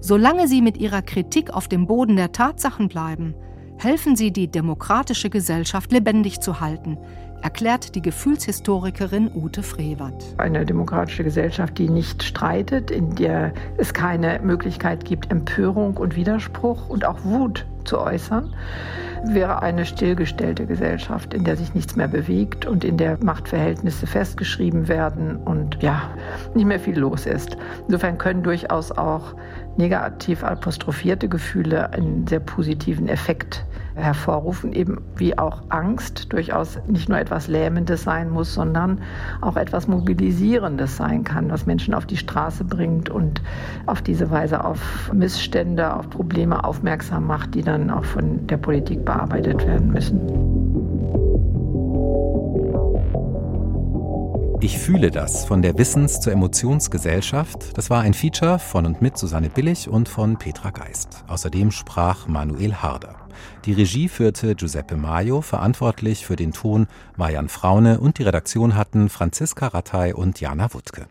solange 0.00 0.48
sie 0.48 0.60
mit 0.60 0.76
ihrer 0.76 1.00
Kritik 1.00 1.48
auf 1.48 1.66
dem 1.66 1.86
Boden 1.86 2.16
der 2.16 2.32
Tatsachen 2.32 2.88
bleiben, 2.88 3.34
helfen 3.78 4.16
sie, 4.16 4.32
die 4.32 4.50
demokratische 4.50 5.30
Gesellschaft 5.30 5.92
lebendig 5.92 6.40
zu 6.40 6.60
halten, 6.60 6.98
erklärt 7.42 7.94
die 7.94 8.02
Gefühlshistorikerin 8.02 9.30
Ute 9.34 9.62
Frevert. 9.62 10.24
Eine 10.38 10.64
demokratische 10.64 11.24
Gesellschaft, 11.24 11.78
die 11.78 11.88
nicht 11.88 12.22
streitet, 12.22 12.90
in 12.90 13.14
der 13.14 13.52
es 13.76 13.94
keine 13.94 14.40
Möglichkeit 14.42 15.04
gibt, 15.04 15.30
Empörung 15.30 15.96
und 15.96 16.16
Widerspruch 16.16 16.88
und 16.88 17.04
auch 17.04 17.24
Wut 17.24 17.66
zu 17.84 17.98
äußern, 18.00 18.54
wäre 19.24 19.62
eine 19.62 19.84
stillgestellte 19.86 20.66
Gesellschaft, 20.66 21.34
in 21.34 21.44
der 21.44 21.56
sich 21.56 21.74
nichts 21.74 21.96
mehr 21.96 22.08
bewegt 22.08 22.66
und 22.66 22.84
in 22.84 22.96
der 22.96 23.18
Machtverhältnisse 23.22 24.06
festgeschrieben 24.06 24.88
werden 24.88 25.36
und 25.36 25.82
ja, 25.82 26.10
nicht 26.54 26.66
mehr 26.66 26.80
viel 26.80 26.98
los 26.98 27.26
ist. 27.26 27.56
Insofern 27.86 28.18
können 28.18 28.42
durchaus 28.42 28.92
auch 28.92 29.34
negativ 29.76 30.44
apostrophierte 30.44 31.28
Gefühle 31.28 31.92
einen 31.92 32.26
sehr 32.26 32.40
positiven 32.40 33.08
Effekt 33.08 33.64
hervorrufen, 33.98 34.72
eben 34.72 34.98
wie 35.16 35.36
auch 35.38 35.62
Angst 35.68 36.32
durchaus 36.32 36.78
nicht 36.86 37.08
nur 37.08 37.18
etwas 37.18 37.48
Lähmendes 37.48 38.04
sein 38.04 38.30
muss, 38.30 38.54
sondern 38.54 39.00
auch 39.40 39.56
etwas 39.56 39.88
Mobilisierendes 39.88 40.96
sein 40.96 41.24
kann, 41.24 41.50
was 41.50 41.66
Menschen 41.66 41.94
auf 41.94 42.06
die 42.06 42.16
Straße 42.16 42.64
bringt 42.64 43.10
und 43.10 43.42
auf 43.86 44.02
diese 44.02 44.30
Weise 44.30 44.64
auf 44.64 45.12
Missstände, 45.12 45.94
auf 45.94 46.08
Probleme 46.10 46.64
aufmerksam 46.64 47.26
macht, 47.26 47.54
die 47.54 47.62
dann 47.62 47.90
auch 47.90 48.04
von 48.04 48.46
der 48.46 48.56
Politik 48.56 49.04
bearbeitet 49.04 49.66
werden 49.66 49.90
müssen. 49.92 50.67
Ich 54.60 54.76
fühle 54.76 55.12
das 55.12 55.44
von 55.44 55.62
der 55.62 55.78
Wissens- 55.78 56.20
zur 56.20 56.32
Emotionsgesellschaft. 56.32 57.78
Das 57.78 57.90
war 57.90 58.00
ein 58.00 58.12
Feature 58.12 58.58
von 58.58 58.86
und 58.86 59.00
mit 59.00 59.16
Susanne 59.16 59.50
Billig 59.50 59.88
und 59.88 60.08
von 60.08 60.36
Petra 60.36 60.70
Geist. 60.70 61.22
Außerdem 61.28 61.70
sprach 61.70 62.26
Manuel 62.26 62.74
Harder. 62.74 63.14
Die 63.66 63.72
Regie 63.72 64.08
führte 64.08 64.56
Giuseppe 64.56 64.96
Maio, 64.96 65.42
verantwortlich 65.42 66.26
für 66.26 66.34
den 66.34 66.52
Ton 66.52 66.88
Marian 67.16 67.48
Fraune 67.48 68.00
und 68.00 68.18
die 68.18 68.24
Redaktion 68.24 68.74
hatten 68.74 69.08
Franziska 69.08 69.68
Rattay 69.68 70.12
und 70.12 70.40
Jana 70.40 70.74
Wuttke. 70.74 71.06